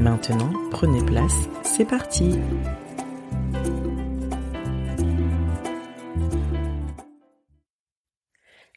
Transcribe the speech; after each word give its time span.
Maintenant, 0.00 0.50
prenez 0.70 1.04
place, 1.04 1.46
c'est 1.62 1.84
parti 1.84 2.38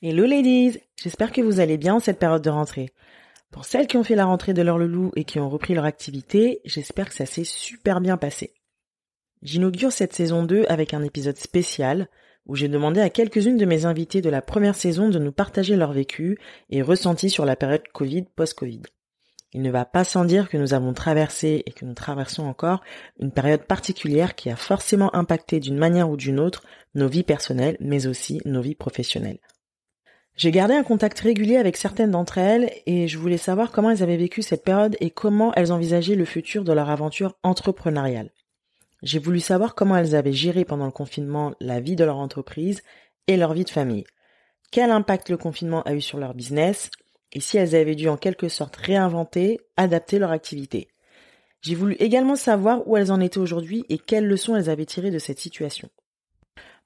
Hello 0.02 0.26
ladies 0.26 0.80
J'espère 1.02 1.32
que 1.32 1.40
vous 1.40 1.62
allez 1.62 1.78
bien 1.78 1.94
en 1.94 2.00
cette 2.02 2.20
période 2.20 2.42
de 2.42 2.50
rentrée. 2.50 2.90
Pour 3.52 3.64
celles 3.64 3.88
qui 3.88 3.96
ont 3.96 4.04
fait 4.04 4.16
la 4.16 4.26
rentrée 4.26 4.54
de 4.54 4.62
leur 4.62 4.78
loulou 4.78 5.12
et 5.16 5.24
qui 5.24 5.40
ont 5.40 5.50
repris 5.50 5.74
leur 5.74 5.86
activité, 5.86 6.60
j'espère 6.66 7.08
que 7.08 7.16
ça 7.16 7.26
s'est 7.26 7.46
super 7.46 8.02
bien 8.02 8.18
passé. 8.18 8.54
J'inaugure 9.42 9.94
cette 9.94 10.14
saison 10.14 10.44
2 10.44 10.66
avec 10.68 10.94
un 10.94 11.04
épisode 11.04 11.38
spécial 11.38 12.10
où 12.48 12.58
j'ai 12.58 12.68
demandé 12.68 13.00
à 13.00 13.10
quelques-unes 13.10 13.56
de 13.56 13.66
mes 13.66 13.86
invités 13.86 14.20
de 14.20 14.30
la 14.30 14.42
première 14.42 14.76
saison 14.76 15.08
de 15.08 15.20
nous 15.20 15.32
partager 15.32 15.78
leur 15.78 15.94
vécu 15.94 16.38
et 16.70 16.82
ressenti 16.82 17.30
sur 17.30 17.46
la 17.46 17.56
période 17.56 17.88
Covid 17.94 18.24
post-Covid. 18.36 18.82
Il 19.54 19.62
ne 19.62 19.70
va 19.70 19.86
pas 19.86 20.04
sans 20.04 20.26
dire 20.26 20.50
que 20.50 20.58
nous 20.58 20.74
avons 20.74 20.94
traversé 20.94 21.64
et 21.66 21.72
que 21.72 21.86
nous 21.86 21.94
traversons 21.94 22.44
encore 22.44 22.82
une 23.20 23.32
période 23.32 23.64
particulière 23.64 24.34
qui 24.34 24.50
a 24.50 24.56
forcément 24.56 25.16
impacté 25.16 25.60
d'une 25.60 25.78
manière 25.78 26.10
ou 26.10 26.18
d'une 26.18 26.40
autre 26.40 26.64
nos 26.96 27.08
vies 27.08 27.24
personnelles 27.24 27.78
mais 27.80 28.08
aussi 28.08 28.42
nos 28.46 28.62
vies 28.62 28.76
professionnelles. 28.76 29.40
J'ai 30.36 30.50
gardé 30.50 30.74
un 30.74 30.84
contact 30.84 31.20
régulier 31.20 31.58
avec 31.58 31.78
certaines 31.78 32.10
d'entre 32.10 32.40
elles 32.40 32.72
et 32.88 33.08
je 33.08 33.20
voulais 33.20 33.38
savoir 33.38 33.72
comment 33.72 33.92
elles 33.92 34.02
avaient 34.02 34.18
vécu 34.18 34.42
cette 34.42 34.64
période 34.64 34.98
et 35.00 35.12
comment 35.12 35.54
elles 35.54 35.72
envisageaient 35.72 36.16
le 36.16 36.26
futur 36.26 36.64
de 36.64 36.74
leur 36.74 36.90
aventure 36.90 37.38
entrepreneuriale. 37.44 38.32
J'ai 39.04 39.20
voulu 39.20 39.40
savoir 39.40 39.76
comment 39.76 39.96
elles 39.96 40.16
avaient 40.16 40.34
géré 40.34 40.66
pendant 40.66 40.86
le 40.86 40.92
confinement 40.92 41.54
la 41.60 41.80
vie 41.80 41.96
de 41.96 42.04
leur 42.04 42.18
entreprise 42.18 42.82
et 43.28 43.38
leur 43.38 43.54
vie 43.54 43.66
de 43.66 43.70
famille. 43.70 44.06
Quel 44.72 44.90
impact 44.90 45.30
le 45.30 45.38
confinement 45.38 45.84
a 45.84 45.94
eu 45.94 46.02
sur 46.02 46.18
leur 46.18 46.34
business? 46.34 46.90
Et 47.34 47.42
si 47.42 47.58
elles 47.58 47.76
avaient 47.76 47.96
dû 47.96 48.08
en 48.08 48.18
quelque 48.18 48.48
sorte 48.48 48.76
réinventer, 48.78 49.60
adapter 49.76 50.20
leur 50.20 50.32
activité. 50.32 50.88
J'ai 51.62 51.76
voulu 51.76 51.96
également 51.96 52.36
savoir 52.36 52.88
où 52.88 52.98
elles 52.98 53.12
en 53.12 53.20
étaient 53.20 53.40
aujourd'hui 53.40 53.86
et 53.90 53.98
quelles 53.98 54.28
leçons 54.28 54.56
elles 54.56 54.70
avaient 54.70 54.86
tirées 54.86 55.12
de 55.12 55.20
cette 55.20 55.40
situation. 55.40 55.90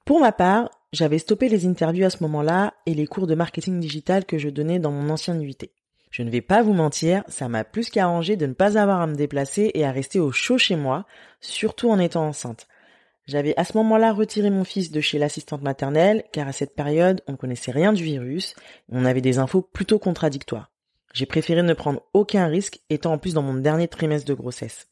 Pour 0.04 0.20
ma 0.20 0.32
part, 0.32 0.70
j'avais 0.92 1.18
stoppé 1.18 1.48
les 1.48 1.66
interviews 1.66 2.06
à 2.06 2.10
ce 2.10 2.22
moment-là 2.22 2.74
et 2.86 2.94
les 2.94 3.06
cours 3.06 3.26
de 3.26 3.34
marketing 3.34 3.78
digital 3.78 4.24
que 4.24 4.38
je 4.38 4.48
donnais 4.48 4.78
dans 4.78 4.90
mon 4.90 5.10
ancienne 5.10 5.42
UT. 5.42 5.68
Je 6.10 6.22
ne 6.22 6.30
vais 6.30 6.40
pas 6.40 6.62
vous 6.62 6.72
mentir, 6.72 7.22
ça 7.28 7.48
m'a 7.48 7.64
plus 7.64 7.90
qu'arrangé 7.90 8.36
de 8.36 8.46
ne 8.46 8.54
pas 8.54 8.78
avoir 8.78 9.02
à 9.02 9.06
me 9.06 9.14
déplacer 9.14 9.70
et 9.74 9.84
à 9.84 9.92
rester 9.92 10.18
au 10.18 10.32
chaud 10.32 10.56
chez 10.56 10.76
moi, 10.76 11.04
surtout 11.40 11.90
en 11.90 11.98
étant 11.98 12.26
enceinte. 12.26 12.66
J'avais 13.28 13.52
à 13.58 13.64
ce 13.64 13.76
moment-là 13.76 14.14
retiré 14.14 14.48
mon 14.48 14.64
fils 14.64 14.90
de 14.90 15.02
chez 15.02 15.18
l'assistante 15.18 15.60
maternelle, 15.60 16.24
car 16.32 16.48
à 16.48 16.52
cette 16.52 16.74
période, 16.74 17.20
on 17.28 17.32
ne 17.32 17.36
connaissait 17.36 17.70
rien 17.70 17.92
du 17.92 18.02
virus, 18.02 18.54
et 18.90 18.92
on 18.96 19.04
avait 19.04 19.20
des 19.20 19.38
infos 19.38 19.60
plutôt 19.60 19.98
contradictoires. 19.98 20.72
J'ai 21.12 21.26
préféré 21.26 21.62
ne 21.62 21.74
prendre 21.74 22.00
aucun 22.14 22.46
risque, 22.46 22.80
étant 22.88 23.12
en 23.12 23.18
plus 23.18 23.34
dans 23.34 23.42
mon 23.42 23.52
dernier 23.52 23.86
trimestre 23.86 24.26
de 24.26 24.32
grossesse. 24.32 24.88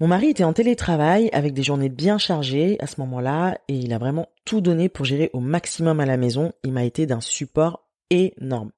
Mon 0.00 0.06
mari 0.06 0.28
était 0.28 0.44
en 0.44 0.54
télétravail 0.54 1.28
avec 1.32 1.52
des 1.52 1.62
journées 1.62 1.90
bien 1.90 2.16
chargées 2.16 2.76
à 2.80 2.86
ce 2.86 3.00
moment-là 3.00 3.58
et 3.68 3.74
il 3.74 3.92
a 3.92 3.98
vraiment 3.98 4.28
tout 4.44 4.60
donné 4.60 4.88
pour 4.88 5.04
gérer 5.04 5.28
au 5.32 5.40
maximum 5.40 5.98
à 6.00 6.06
la 6.06 6.16
maison. 6.16 6.52
Il 6.62 6.72
m'a 6.72 6.84
été 6.84 7.04
d'un 7.04 7.20
support 7.20 7.84
énorme. 8.08 8.70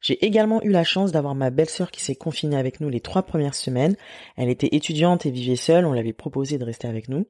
J'ai 0.00 0.24
également 0.24 0.62
eu 0.62 0.70
la 0.70 0.84
chance 0.84 1.10
d'avoir 1.10 1.34
ma 1.34 1.50
belle-sœur 1.50 1.90
qui 1.90 2.00
s'est 2.00 2.14
confinée 2.14 2.56
avec 2.56 2.80
nous 2.80 2.88
les 2.88 3.00
trois 3.00 3.24
premières 3.24 3.56
semaines. 3.56 3.96
Elle 4.36 4.48
était 4.48 4.76
étudiante 4.76 5.26
et 5.26 5.30
vivait 5.32 5.56
seule, 5.56 5.84
on 5.86 5.92
l'avait 5.92 6.12
proposé 6.12 6.56
de 6.56 6.64
rester 6.64 6.86
avec 6.86 7.08
nous. 7.08 7.26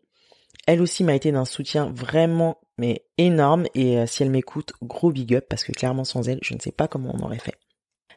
Elle 0.67 0.83
aussi 0.83 1.05
m'a 1.05 1.15
été 1.15 1.33
d'un 1.33 1.45
soutien 1.45 1.93
vraiment 1.95 2.59
mais 2.79 3.05
énorme 3.19 3.67
et 3.75 3.99
euh, 3.99 4.07
si 4.07 4.23
elle 4.23 4.31
m'écoute, 4.31 4.73
gros 4.83 5.13
big 5.13 5.35
up 5.35 5.47
parce 5.49 5.65
que 5.65 5.73
clairement 5.73 6.05
sans 6.05 6.29
elle, 6.29 6.41
je 6.43 6.55
ne 6.55 6.61
sais 6.61 6.73
pas 6.73 6.89
comment 6.89 7.15
on 7.15 7.25
aurait 7.25 7.39
fait. 7.39 7.55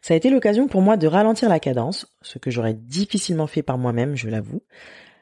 Ça 0.01 0.13
a 0.13 0.17
été 0.17 0.29
l'occasion 0.29 0.67
pour 0.67 0.81
moi 0.81 0.97
de 0.97 1.07
ralentir 1.07 1.49
la 1.49 1.59
cadence, 1.59 2.07
ce 2.21 2.39
que 2.39 2.51
j'aurais 2.51 2.73
difficilement 2.73 3.47
fait 3.47 3.63
par 3.63 3.77
moi-même, 3.77 4.15
je 4.15 4.29
l'avoue. 4.29 4.61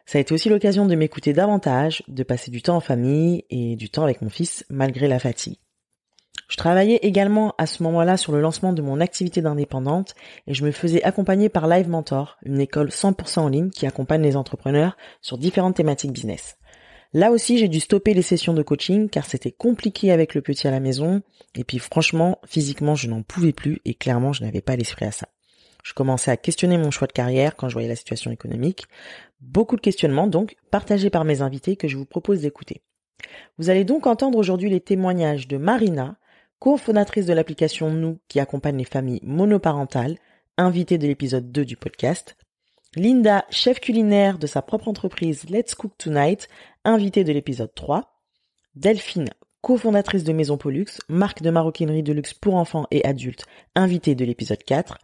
Ça 0.05 0.19
a 0.19 0.21
été 0.21 0.33
aussi 0.33 0.49
l'occasion 0.49 0.85
de 0.85 0.95
m'écouter 0.95 1.33
davantage, 1.33 2.03
de 2.07 2.23
passer 2.23 2.51
du 2.51 2.61
temps 2.61 2.75
en 2.75 2.81
famille 2.81 3.43
et 3.49 3.75
du 3.75 3.89
temps 3.89 4.03
avec 4.03 4.21
mon 4.21 4.29
fils 4.29 4.63
malgré 4.69 5.07
la 5.07 5.19
fatigue. 5.19 5.57
Je 6.47 6.57
travaillais 6.57 6.99
également 7.01 7.55
à 7.57 7.65
ce 7.65 7.81
moment-là 7.81 8.17
sur 8.17 8.31
le 8.31 8.39
lancement 8.39 8.71
de 8.71 8.83
mon 8.83 8.99
activité 8.99 9.41
d'indépendante 9.41 10.13
et 10.45 10.53
je 10.53 10.63
me 10.63 10.71
faisais 10.71 11.03
accompagner 11.03 11.49
par 11.49 11.67
Live 11.67 11.89
Mentor, 11.89 12.37
une 12.43 12.61
école 12.61 12.89
100% 12.89 13.39
en 13.39 13.47
ligne 13.47 13.71
qui 13.71 13.87
accompagne 13.87 14.21
les 14.21 14.37
entrepreneurs 14.37 14.95
sur 15.21 15.39
différentes 15.39 15.75
thématiques 15.75 16.11
business. 16.11 16.57
Là 17.15 17.31
aussi, 17.31 17.57
j'ai 17.57 17.69
dû 17.69 17.79
stopper 17.79 18.13
les 18.13 18.21
sessions 18.21 18.53
de 18.53 18.61
coaching 18.61 19.07
car 19.07 19.25
c'était 19.25 19.53
compliqué 19.53 20.11
avec 20.11 20.35
le 20.35 20.41
petit 20.41 20.67
à 20.67 20.71
la 20.71 20.81
maison. 20.81 21.21
Et 21.55 21.63
puis 21.63 21.79
franchement, 21.79 22.39
physiquement, 22.45 22.95
je 22.95 23.07
n'en 23.07 23.23
pouvais 23.23 23.53
plus 23.53 23.79
et 23.85 23.93
clairement, 23.93 24.33
je 24.33 24.43
n'avais 24.43 24.59
pas 24.59 24.75
l'esprit 24.75 25.05
à 25.05 25.13
ça. 25.13 25.29
Je 25.81 25.93
commençais 25.93 26.29
à 26.29 26.35
questionner 26.35 26.77
mon 26.77 26.91
choix 26.91 27.07
de 27.07 27.13
carrière 27.13 27.55
quand 27.55 27.69
je 27.69 27.73
voyais 27.73 27.87
la 27.87 27.95
situation 27.95 28.31
économique. 28.31 28.87
Beaucoup 29.39 29.77
de 29.77 29.81
questionnements 29.81 30.27
donc 30.27 30.57
partagés 30.71 31.09
par 31.09 31.23
mes 31.23 31.41
invités 31.41 31.77
que 31.77 31.87
je 31.87 31.95
vous 31.95 32.03
propose 32.03 32.41
d'écouter. 32.41 32.81
Vous 33.59 33.69
allez 33.69 33.85
donc 33.85 34.07
entendre 34.07 34.37
aujourd'hui 34.37 34.69
les 34.69 34.81
témoignages 34.81 35.47
de 35.47 35.55
Marina, 35.55 36.17
cofondatrice 36.59 37.27
de 37.27 37.33
l'application 37.33 37.91
Nous 37.91 38.19
qui 38.27 38.41
accompagne 38.41 38.75
les 38.77 38.83
familles 38.83 39.21
monoparentales, 39.23 40.17
invitée 40.57 40.97
de 40.97 41.07
l'épisode 41.07 41.49
2 41.49 41.63
du 41.63 41.77
podcast, 41.77 42.35
Linda, 42.97 43.45
chef 43.49 43.81
culinaire 43.81 44.37
de 44.37 44.47
sa 44.47 44.61
propre 44.61 44.87
entreprise 44.87 45.49
Let's 45.49 45.75
Cook 45.75 45.91
Tonight, 45.97 46.47
invitée 46.85 47.23
de 47.23 47.33
l'épisode 47.33 47.73
3. 47.73 48.03
Delphine, 48.75 49.29
cofondatrice 49.61 50.23
de 50.23 50.31
Maison 50.31 50.57
Pollux, 50.57 50.85
marque 51.09 51.41
de 51.41 51.49
maroquinerie 51.49 52.03
de 52.03 52.13
luxe 52.13 52.33
pour 52.33 52.55
enfants 52.55 52.85
et 52.91 53.03
adultes, 53.03 53.45
invitée 53.75 54.15
de 54.15 54.23
l'épisode 54.23 54.63
4. 54.63 54.99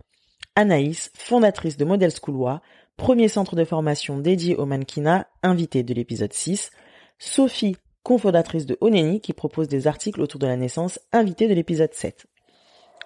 Anaïs, 0.56 1.12
fondatrice 1.16 1.78
de 1.78 1.86
Model 1.86 2.12
Schoolois, 2.12 2.62
premier 2.97 3.28
centre 3.28 3.56
de 3.56 3.66
formation 3.66 4.19
dédié 4.19 4.56
au 4.56 4.66
mannequinat, 4.66 5.28
invitée 5.44 5.84
de 5.84 5.94
l'épisode 5.94 6.34
6. 6.34 6.69
Sophie, 7.18 7.75
cofondatrice 8.03 8.66
de 8.66 8.78
Oneni, 8.81 9.19
qui 9.19 9.34
propose 9.34 9.68
des 9.68 9.88
articles 9.88 10.22
autour 10.22 10.40
de 10.40 10.48
la 10.48 10.58
naissance, 10.58 11.00
invitée 11.12 11.48
de 11.48 11.53
l'épisode 11.53 11.94
7. 11.94 12.28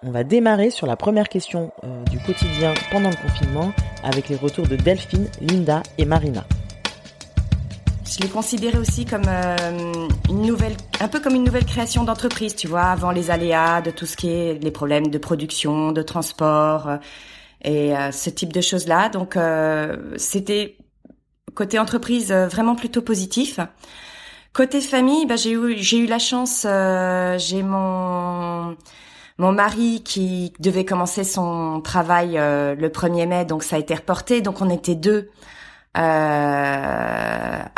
On 0.03 0.11
va 0.11 0.23
démarrer 0.23 0.69
sur 0.69 0.87
la 0.87 0.97
première 0.97 1.29
question 1.29 1.71
euh, 1.83 2.03
du 2.05 2.19
quotidien 2.19 2.73
pendant 2.91 3.09
le 3.09 3.15
confinement 3.15 3.71
avec 4.03 4.27
les 4.27 4.35
retours 4.35 4.67
de 4.67 4.75
Delphine, 4.75 5.29
Linda 5.41 5.81
et 5.97 6.05
Marina. 6.05 6.45
Je 8.05 8.21
l'ai 8.21 8.29
considéré 8.29 8.77
aussi 8.77 9.05
comme 9.05 9.27
euh, 9.27 10.07
une 10.29 10.41
nouvelle, 10.43 10.75
un 10.99 11.07
peu 11.07 11.19
comme 11.19 11.35
une 11.35 11.43
nouvelle 11.43 11.65
création 11.65 12.03
d'entreprise, 12.03 12.55
tu 12.55 12.67
vois, 12.67 12.83
avant 12.83 13.11
les 13.11 13.31
aléas 13.31 13.81
de 13.81 13.91
tout 13.91 14.05
ce 14.05 14.15
qui 14.15 14.29
est 14.29 14.63
les 14.63 14.71
problèmes 14.71 15.07
de 15.07 15.17
production, 15.17 15.91
de 15.91 16.01
transport 16.01 16.87
euh, 16.87 16.97
et 17.63 17.93
ce 18.11 18.29
type 18.29 18.53
de 18.53 18.61
choses-là. 18.61 19.09
Donc 19.09 19.37
c'était 20.17 20.77
côté 21.55 21.79
entreprise 21.79 22.31
vraiment 22.31 22.75
plutôt 22.75 23.01
positif. 23.01 23.59
Côté 24.53 24.81
famille, 24.81 25.25
bah, 25.25 25.35
j'ai 25.35 25.51
eu 25.53 25.75
j'ai 25.77 25.97
eu 25.97 26.05
la 26.05 26.19
chance, 26.19 26.67
j'ai 27.37 27.63
mon 27.63 28.75
mon 29.37 29.51
mari 29.51 30.01
qui 30.03 30.53
devait 30.59 30.85
commencer 30.85 31.23
son 31.23 31.81
travail 31.81 32.37
euh, 32.37 32.75
le 32.75 32.89
1er 32.89 33.27
mai, 33.27 33.45
donc 33.45 33.63
ça 33.63 33.75
a 33.75 33.79
été 33.79 33.93
reporté. 33.93 34.41
Donc 34.41 34.61
on 34.61 34.69
était 34.69 34.95
deux 34.95 35.09
euh, 35.17 35.29
à 35.95 37.69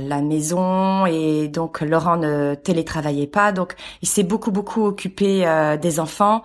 la, 0.00 0.22
maison 0.22 1.06
et 1.06 1.48
donc 1.48 1.80
Laurent 1.80 2.16
ne 2.16 2.54
télétravaillait 2.54 3.26
pas, 3.26 3.52
donc 3.52 3.74
il 4.00 4.08
s'est 4.08 4.22
beaucoup 4.22 4.50
beaucoup 4.52 4.86
occupé 4.86 5.44
des 5.80 6.00
enfants. 6.00 6.42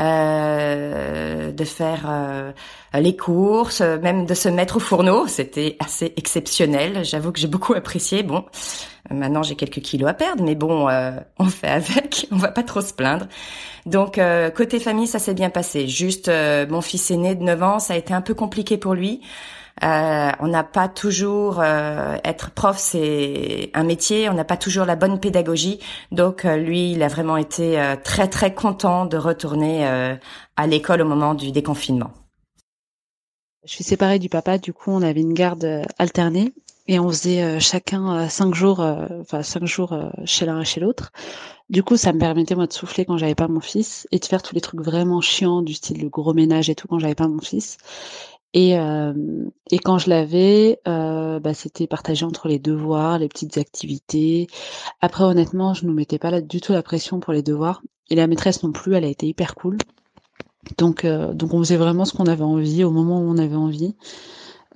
Euh, 0.00 1.52
de 1.52 1.64
faire 1.64 2.06
euh, 2.08 2.50
les 2.94 3.14
courses, 3.14 3.82
même 3.82 4.24
de 4.24 4.32
se 4.32 4.48
mettre 4.48 4.76
au 4.76 4.80
fourneau. 4.80 5.26
C'était 5.26 5.76
assez 5.80 6.14
exceptionnel. 6.16 7.04
J'avoue 7.04 7.30
que 7.30 7.38
j'ai 7.38 7.46
beaucoup 7.46 7.74
apprécié. 7.74 8.22
Bon, 8.22 8.46
maintenant 9.10 9.42
j'ai 9.42 9.54
quelques 9.54 9.82
kilos 9.82 10.08
à 10.08 10.14
perdre, 10.14 10.42
mais 10.42 10.54
bon, 10.54 10.88
euh, 10.88 11.10
on 11.38 11.44
fait 11.44 11.68
avec. 11.68 12.26
On 12.32 12.36
va 12.36 12.48
pas 12.48 12.62
trop 12.62 12.80
se 12.80 12.94
plaindre. 12.94 13.26
Donc 13.84 14.18
côté 14.56 14.80
famille, 14.80 15.06
ça 15.06 15.18
s'est 15.18 15.34
bien 15.34 15.50
passé. 15.50 15.88
Juste 15.88 16.30
mon 16.70 16.80
fils 16.80 17.10
aîné 17.10 17.34
de 17.34 17.42
9 17.42 17.62
ans, 17.62 17.78
ça 17.78 17.94
a 17.94 17.96
été 17.96 18.14
un 18.14 18.22
peu 18.22 18.32
compliqué 18.32 18.78
pour 18.78 18.94
lui. 18.94 19.20
Euh, 19.82 20.30
on 20.38 20.48
n'a 20.48 20.64
pas 20.64 20.88
toujours 20.88 21.60
euh, 21.60 22.16
être 22.24 22.50
prof, 22.50 22.76
c'est 22.78 23.70
un 23.74 23.84
métier. 23.84 24.28
On 24.28 24.34
n'a 24.34 24.44
pas 24.44 24.56
toujours 24.56 24.84
la 24.84 24.96
bonne 24.96 25.18
pédagogie. 25.18 25.80
Donc 26.10 26.44
euh, 26.44 26.56
lui, 26.56 26.92
il 26.92 27.02
a 27.02 27.08
vraiment 27.08 27.36
été 27.36 27.82
très 28.04 28.28
très 28.28 28.54
content 28.54 29.06
de 29.06 29.16
retourner 29.16 29.84
à 30.56 30.66
l'école 30.66 31.02
au 31.02 31.06
moment 31.06 31.34
du 31.34 31.52
déconfinement. 31.52 32.12
Je 33.64 33.72
suis 33.72 33.84
séparée 33.84 34.18
du 34.18 34.28
papa. 34.28 34.58
Du 34.58 34.72
coup, 34.72 34.90
on 34.90 35.02
avait 35.02 35.20
une 35.20 35.34
garde 35.34 35.84
alternée 35.98 36.52
et 36.88 36.98
on 36.98 37.08
faisait 37.08 37.60
chacun 37.60 38.28
cinq 38.28 38.54
jours, 38.54 38.80
enfin 39.20 39.42
cinq 39.42 39.66
jours 39.66 39.96
chez 40.24 40.46
l'un 40.46 40.60
et 40.60 40.64
chez 40.64 40.80
l'autre. 40.80 41.12
Du 41.70 41.82
coup, 41.82 41.96
ça 41.96 42.12
me 42.12 42.18
permettait 42.18 42.54
moi 42.54 42.66
de 42.66 42.72
souffler 42.72 43.06
quand 43.06 43.16
j'avais 43.16 43.34
pas 43.34 43.48
mon 43.48 43.60
fils 43.60 44.06
et 44.12 44.18
de 44.18 44.24
faire 44.26 44.42
tous 44.42 44.54
les 44.54 44.60
trucs 44.60 44.82
vraiment 44.82 45.22
chiants 45.22 45.62
du 45.62 45.72
style 45.74 46.02
le 46.02 46.10
gros 46.10 46.34
ménage 46.34 46.68
et 46.68 46.74
tout 46.74 46.86
quand 46.86 46.98
j'avais 46.98 47.14
pas 47.14 47.28
mon 47.28 47.40
fils. 47.40 47.78
Et, 48.54 48.78
euh, 48.78 49.14
et 49.70 49.78
quand 49.78 49.98
je 49.98 50.10
l'avais, 50.10 50.78
euh, 50.86 51.40
bah, 51.40 51.54
c'était 51.54 51.86
partagé 51.86 52.24
entre 52.24 52.48
les 52.48 52.58
devoirs, 52.58 53.18
les 53.18 53.28
petites 53.28 53.56
activités. 53.56 54.46
Après, 55.00 55.24
honnêtement, 55.24 55.72
je 55.74 55.86
ne 55.86 55.92
mettais 55.92 56.18
pas 56.18 56.40
du 56.40 56.60
tout 56.60 56.72
la 56.72 56.82
pression 56.82 57.20
pour 57.20 57.32
les 57.32 57.42
devoirs. 57.42 57.82
Et 58.10 58.14
la 58.14 58.26
maîtresse 58.26 58.62
non 58.62 58.72
plus, 58.72 58.94
elle 58.94 59.04
a 59.04 59.08
été 59.08 59.26
hyper 59.26 59.54
cool. 59.54 59.78
Donc, 60.76 61.04
euh, 61.04 61.32
donc 61.32 61.54
on 61.54 61.58
faisait 61.58 61.76
vraiment 61.76 62.04
ce 62.04 62.12
qu'on 62.12 62.26
avait 62.26 62.44
envie 62.44 62.84
au 62.84 62.90
moment 62.90 63.20
où 63.20 63.30
on 63.30 63.38
avait 63.38 63.56
envie. 63.56 63.94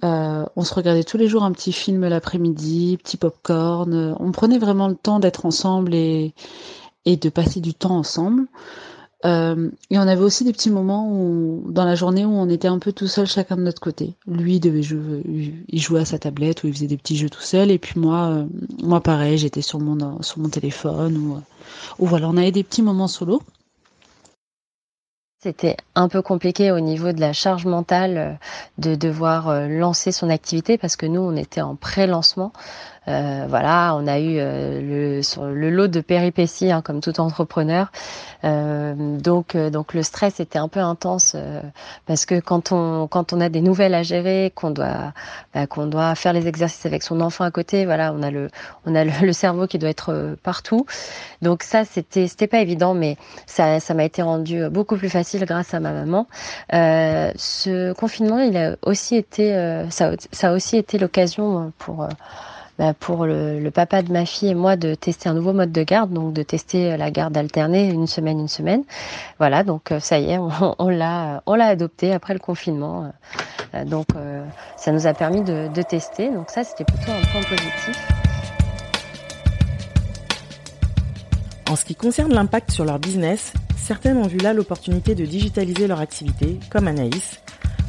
Euh, 0.04 0.44
on 0.56 0.64
se 0.64 0.74
regardait 0.74 1.04
tous 1.04 1.16
les 1.16 1.28
jours 1.28 1.44
un 1.44 1.52
petit 1.52 1.72
film 1.72 2.06
l'après-midi, 2.06 2.98
petit 3.02 3.16
popcorn. 3.16 4.16
On 4.18 4.32
prenait 4.32 4.58
vraiment 4.58 4.88
le 4.88 4.96
temps 4.96 5.20
d'être 5.20 5.46
ensemble 5.46 5.94
et, 5.94 6.34
et 7.04 7.16
de 7.16 7.28
passer 7.28 7.60
du 7.60 7.74
temps 7.74 7.96
ensemble. 7.96 8.46
Euh, 9.24 9.70
et 9.90 9.98
on 9.98 10.02
avait 10.02 10.22
aussi 10.22 10.44
des 10.44 10.52
petits 10.52 10.70
moments 10.70 11.10
où, 11.10 11.64
dans 11.70 11.84
la 11.84 11.94
journée 11.94 12.24
où 12.26 12.30
on 12.30 12.50
était 12.50 12.68
un 12.68 12.78
peu 12.78 12.92
tout 12.92 13.06
seul 13.06 13.26
chacun 13.26 13.56
de 13.56 13.62
notre 13.62 13.80
côté. 13.80 14.14
Lui 14.26 14.56
il 14.56 14.60
devait 14.60 14.82
jouer, 14.82 15.54
jouait 15.72 16.00
à 16.00 16.04
sa 16.04 16.18
tablette 16.18 16.62
ou 16.62 16.66
il 16.66 16.74
faisait 16.74 16.86
des 16.86 16.98
petits 16.98 17.16
jeux 17.16 17.30
tout 17.30 17.40
seul, 17.40 17.70
et 17.70 17.78
puis 17.78 17.98
moi, 17.98 18.28
euh, 18.28 18.44
moi 18.82 19.00
pareil, 19.00 19.38
j'étais 19.38 19.62
sur 19.62 19.80
mon 19.80 20.22
sur 20.22 20.38
mon 20.38 20.50
téléphone 20.50 21.16
ou, 21.16 21.40
ou 21.98 22.06
voilà, 22.06 22.28
on 22.28 22.36
avait 22.36 22.52
des 22.52 22.62
petits 22.62 22.82
moments 22.82 23.08
solo. 23.08 23.42
C'était 25.42 25.76
un 25.94 26.08
peu 26.08 26.22
compliqué 26.22 26.72
au 26.72 26.80
niveau 26.80 27.12
de 27.12 27.20
la 27.20 27.32
charge 27.32 27.66
mentale 27.66 28.18
euh, 28.18 28.32
de 28.78 28.96
devoir 28.96 29.66
lancer 29.68 30.12
son 30.12 30.28
activité 30.28 30.76
parce 30.76 30.96
que 30.96 31.06
nous 31.06 31.20
on 31.20 31.36
était 31.36 31.62
en 31.62 31.74
pré-lancement. 31.74 32.52
Euh, 33.08 33.46
voilà, 33.48 33.94
on 33.94 34.06
a 34.06 34.18
eu 34.18 34.38
euh, 34.38 34.80
le, 34.80 35.54
le 35.54 35.70
lot 35.70 35.86
de 35.86 36.00
péripéties 36.00 36.72
hein, 36.72 36.82
comme 36.82 37.00
tout 37.00 37.20
entrepreneur. 37.20 37.92
Euh, 38.44 38.94
donc, 39.18 39.56
donc 39.56 39.94
le 39.94 40.02
stress 40.02 40.40
était 40.40 40.58
un 40.58 40.68
peu 40.68 40.80
intense 40.80 41.36
parce 42.06 42.26
que 42.26 42.40
quand 42.40 42.72
on 42.72 43.06
quand 43.06 43.32
on 43.32 43.40
a 43.40 43.48
des 43.48 43.60
nouvelles 43.60 43.94
à 43.94 44.02
gérer, 44.02 44.52
qu'on 44.54 44.70
doit 44.70 45.12
bah, 45.54 45.66
qu'on 45.66 45.86
doit 45.86 46.14
faire 46.14 46.32
les 46.32 46.48
exercices 46.48 46.84
avec 46.86 47.02
son 47.02 47.20
enfant 47.20 47.44
à 47.44 47.50
côté, 47.50 47.84
voilà, 47.84 48.12
on 48.12 48.22
a 48.22 48.30
le 48.30 48.50
on 48.86 48.94
a 48.94 49.04
le, 49.04 49.32
cerveau 49.32 49.66
qui 49.66 49.78
doit 49.78 49.90
être 49.90 50.36
partout. 50.42 50.86
Donc 51.42 51.62
ça 51.62 51.84
c'était 51.84 52.26
c'était 52.26 52.46
pas 52.46 52.58
évident, 52.58 52.94
mais 52.94 53.16
ça 53.46 53.80
ça 53.80 53.94
m'a 53.94 54.04
été 54.04 54.22
rendu 54.22 54.68
beaucoup 54.68 54.96
plus 54.96 55.10
facile 55.10 55.44
grâce 55.44 55.74
à 55.74 55.80
ma 55.80 55.92
maman. 55.92 56.26
ce 56.72 57.92
confinement, 57.92 58.40
il 58.40 58.56
a 58.56 58.76
aussi 58.82 59.16
été 59.16 59.52
ça, 59.90 60.12
ça 60.32 60.50
a 60.50 60.52
aussi 60.52 60.76
été 60.76 60.98
l'occasion 60.98 61.72
pour 61.78 62.08
bah, 62.78 62.92
pour 62.92 63.26
le, 63.26 63.70
papa 63.70 64.02
de 64.02 64.12
ma 64.12 64.26
fille 64.26 64.50
et 64.50 64.54
moi 64.54 64.76
de 64.76 64.94
tester 64.94 65.28
un 65.28 65.34
nouveau 65.34 65.52
mode 65.52 65.72
de 65.72 65.82
garde, 65.82 66.12
donc 66.12 66.32
de 66.32 66.42
tester 66.42 66.96
la 66.96 67.10
garde 67.10 67.36
alternée 67.36 67.88
une 67.88 68.06
semaine, 68.06 68.38
une 68.38 68.48
semaine. 68.48 68.82
Voilà, 69.38 69.62
donc 69.64 69.92
euh, 69.92 70.00
ça 70.00 70.18
y 70.18 70.30
est, 70.30 70.38
on, 70.38 70.88
l'a, 70.88 71.42
on 71.46 71.54
l'a 71.54 71.66
adopté 71.66 72.12
après 72.12 72.34
le 72.34 72.40
confinement. 72.40 73.12
Euh, 73.74 73.84
donc 73.84 74.06
euh, 74.16 74.44
ça 74.76 74.92
nous 74.92 75.06
a 75.06 75.14
permis 75.14 75.42
de 75.42 75.82
tester. 75.82 76.30
Donc 76.30 76.50
ça, 76.50 76.64
c'était 76.64 76.84
plutôt 76.84 77.12
un 77.12 77.22
point 77.32 77.42
positif. 77.42 78.08
En 81.68 81.74
ce 81.74 81.84
qui 81.84 81.96
concerne 81.96 82.32
l'impact 82.32 82.70
sur 82.70 82.84
leur 82.84 83.00
business, 83.00 83.52
certaines 83.76 84.18
ont 84.18 84.28
vu 84.28 84.38
là 84.38 84.52
l'opportunité 84.52 85.16
de 85.16 85.24
digitaliser 85.24 85.88
leur 85.88 86.00
activité, 86.00 86.60
comme 86.70 86.86
Anaïs, 86.86 87.40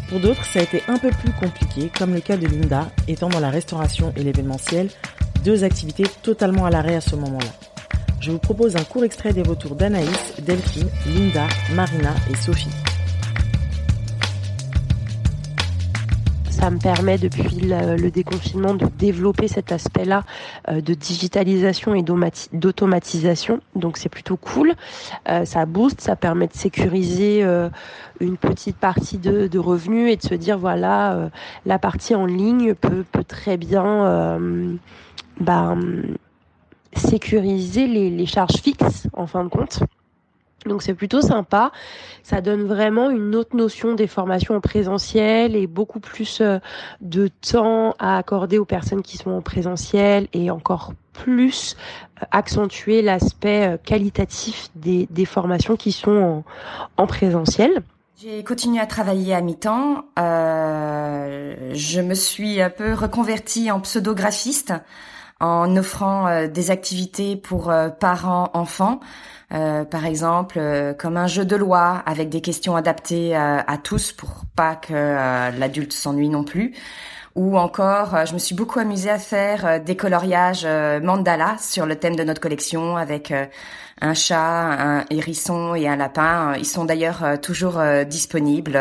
pour 0.09 0.19
d'autres, 0.19 0.45
ça 0.45 0.59
a 0.59 0.63
été 0.63 0.81
un 0.87 0.97
peu 0.97 1.09
plus 1.09 1.31
compliqué, 1.33 1.91
comme 1.97 2.13
le 2.13 2.21
cas 2.21 2.37
de 2.37 2.47
Linda, 2.47 2.89
étant 3.07 3.29
dans 3.29 3.39
la 3.39 3.49
restauration 3.49 4.13
et 4.15 4.23
l'événementiel, 4.23 4.89
deux 5.43 5.63
activités 5.63 6.05
totalement 6.21 6.65
à 6.65 6.69
l'arrêt 6.69 6.95
à 6.95 7.01
ce 7.01 7.15
moment-là. 7.15 7.51
Je 8.19 8.31
vous 8.31 8.39
propose 8.39 8.75
un 8.75 8.83
court 8.83 9.03
extrait 9.03 9.33
des 9.33 9.43
retours 9.43 9.75
d'Anaïs, 9.75 10.33
Delphine, 10.41 10.89
Linda, 11.05 11.47
Marina 11.73 12.13
et 12.31 12.35
Sophie. 12.35 12.86
Ça 16.57 16.71
me 16.71 16.79
permet 16.79 17.17
depuis 17.17 17.59
le, 17.61 18.09
déconfinement 18.09 18.73
de 18.73 18.87
développer 18.87 19.47
cet 19.47 19.71
aspect-là 19.71 20.23
euh, 20.69 20.81
de 20.81 20.93
digitalisation 20.93 21.93
et 21.93 22.03
d'automatisation. 22.03 23.61
Donc 23.75 23.97
c'est 23.97 24.09
plutôt 24.09 24.37
cool. 24.37 24.73
Euh, 25.29 25.45
ça 25.45 25.65
booste, 25.65 26.01
ça 26.01 26.15
permet 26.15 26.47
de 26.47 26.53
sécuriser 26.53 27.43
euh, 27.43 27.69
une 28.19 28.37
petite 28.37 28.77
partie 28.77 29.19
de, 29.19 29.57
revenus 29.57 30.11
et 30.11 30.15
de 30.15 30.21
se 30.21 30.35
dire 30.35 30.57
voilà 30.57 31.29
la 31.65 31.79
partie 31.79 32.13
en 32.15 32.25
ligne 32.25 32.73
peut, 32.75 33.03
très 33.27 33.57
bien 33.57 34.39
bah, 35.39 35.75
sécuriser 36.95 37.87
les 37.87 38.25
charges 38.25 38.61
fixes 38.61 39.07
en 39.13 39.27
fin 39.27 39.43
de 39.43 39.49
compte. 39.49 39.79
Donc 40.65 40.81
c'est 40.81 40.93
plutôt 40.93 41.21
sympa. 41.21 41.71
Ça 42.23 42.41
donne 42.41 42.63
vraiment 42.63 43.09
une 43.09 43.35
autre 43.35 43.55
notion 43.55 43.93
des 43.93 44.07
formations 44.07 44.55
en 44.55 44.61
présentiel 44.61 45.55
et 45.55 45.67
beaucoup 45.67 45.99
plus 45.99 46.41
euh, 46.41 46.59
de 47.01 47.29
temps 47.29 47.95
à 47.99 48.17
accorder 48.17 48.57
aux 48.57 48.65
personnes 48.65 49.01
qui 49.01 49.17
sont 49.17 49.31
en 49.31 49.41
présentiel 49.41 50.27
et 50.33 50.51
encore 50.51 50.93
plus 51.13 51.75
euh, 52.21 52.25
accentuer 52.31 53.01
l'aspect 53.01 53.67
euh, 53.67 53.77
qualitatif 53.77 54.69
des, 54.75 55.07
formations 55.25 55.75
qui 55.75 55.91
sont 55.91 56.43
en, 56.97 57.07
présentiel. 57.07 57.81
J'ai 58.19 58.43
continué 58.43 58.79
à 58.79 58.87
travailler 58.87 59.35
à 59.35 59.41
mi-temps. 59.41 60.05
je 60.17 62.01
me 62.01 62.15
suis 62.15 62.61
un 62.61 62.71
peu 62.71 62.93
reconvertie 62.93 63.69
en 63.69 63.79
pseudographiste 63.79 64.73
en 65.39 65.75
offrant 65.77 66.47
des 66.47 66.71
activités 66.71 67.35
pour 67.35 67.71
parents, 67.99 68.49
enfants. 68.55 68.99
Euh, 69.53 69.85
par 69.85 70.05
exemple, 70.05 70.57
euh, 70.59 70.93
comme 70.93 71.15
un 71.15 71.27
jeu 71.27 71.45
de 71.45 71.55
loi 71.55 72.03
avec 72.05 72.29
des 72.29 72.41
questions 72.41 72.75
adaptées 72.75 73.35
à, 73.35 73.59
à 73.59 73.77
tous 73.77 74.11
pour 74.11 74.43
pas 74.55 74.75
que 74.75 74.93
euh, 74.93 75.51
l'adulte 75.51 75.93
s'ennuie 75.93 76.29
non 76.29 76.43
plus. 76.43 76.73
Ou 77.35 77.57
encore, 77.57 78.25
je 78.25 78.33
me 78.33 78.39
suis 78.39 78.55
beaucoup 78.55 78.79
amusée 78.79 79.11
à 79.11 79.19
faire 79.19 79.79
des 79.79 79.95
coloriages 79.95 80.65
mandala 80.65 81.55
sur 81.59 81.85
le 81.85 81.95
thème 81.95 82.15
de 82.15 82.23
notre 82.23 82.41
collection 82.41 82.97
avec 82.97 83.31
un 84.01 84.13
chat, 84.15 84.39
un 84.39 85.05
hérisson 85.11 85.75
et 85.75 85.87
un 85.87 85.97
lapin. 85.97 86.55
Ils 86.57 86.65
sont 86.65 86.85
d'ailleurs 86.85 87.39
toujours 87.39 87.79
disponibles 88.07 88.79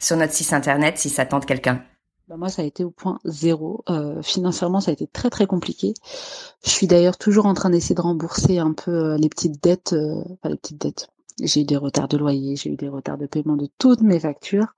sur 0.00 0.18
notre 0.18 0.34
site 0.34 0.52
internet 0.52 0.98
si 0.98 1.08
ça 1.08 1.24
tente 1.24 1.46
quelqu'un. 1.46 1.80
Bah 2.28 2.36
moi, 2.36 2.50
ça 2.50 2.60
a 2.60 2.64
été 2.66 2.84
au 2.84 2.90
point 2.90 3.18
zéro. 3.24 3.82
Euh, 3.88 4.20
financièrement, 4.22 4.80
ça 4.80 4.90
a 4.90 4.92
été 4.92 5.06
très 5.06 5.30
très 5.30 5.46
compliqué. 5.46 5.94
Je 6.62 6.68
suis 6.68 6.86
d'ailleurs 6.86 7.16
toujours 7.16 7.46
en 7.46 7.54
train 7.54 7.70
d'essayer 7.70 7.94
de 7.94 8.02
rembourser 8.02 8.58
un 8.58 8.74
peu 8.74 8.90
euh, 8.90 9.16
les 9.16 9.30
petites 9.30 9.62
dettes, 9.62 9.94
euh, 9.94 10.22
les 10.44 10.56
petites 10.56 10.78
dettes. 10.78 11.08
J'ai 11.42 11.62
eu 11.62 11.64
des 11.64 11.78
retards 11.78 12.08
de 12.08 12.18
loyer, 12.18 12.56
j'ai 12.56 12.70
eu 12.70 12.76
des 12.76 12.88
retards 12.88 13.16
de 13.16 13.24
paiement 13.26 13.56
de 13.56 13.68
toutes 13.78 14.02
mes 14.02 14.20
factures, 14.20 14.74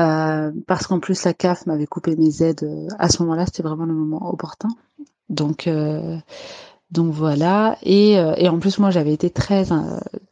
euh, 0.00 0.50
parce 0.66 0.88
qu'en 0.88 0.98
plus 0.98 1.22
la 1.22 1.34
CAF 1.34 1.66
m'avait 1.66 1.86
coupé 1.86 2.16
mes 2.16 2.42
aides. 2.42 2.68
À 2.98 3.08
ce 3.08 3.22
moment-là, 3.22 3.46
c'était 3.46 3.62
vraiment 3.62 3.84
le 3.84 3.94
moment 3.94 4.28
opportun. 4.32 4.68
Donc 5.28 5.68
donc 6.90 7.12
voilà. 7.12 7.78
Et, 7.82 8.12
et 8.12 8.48
en 8.48 8.58
plus, 8.58 8.78
moi, 8.78 8.90
j'avais 8.90 9.12
été 9.12 9.30
très 9.30 9.66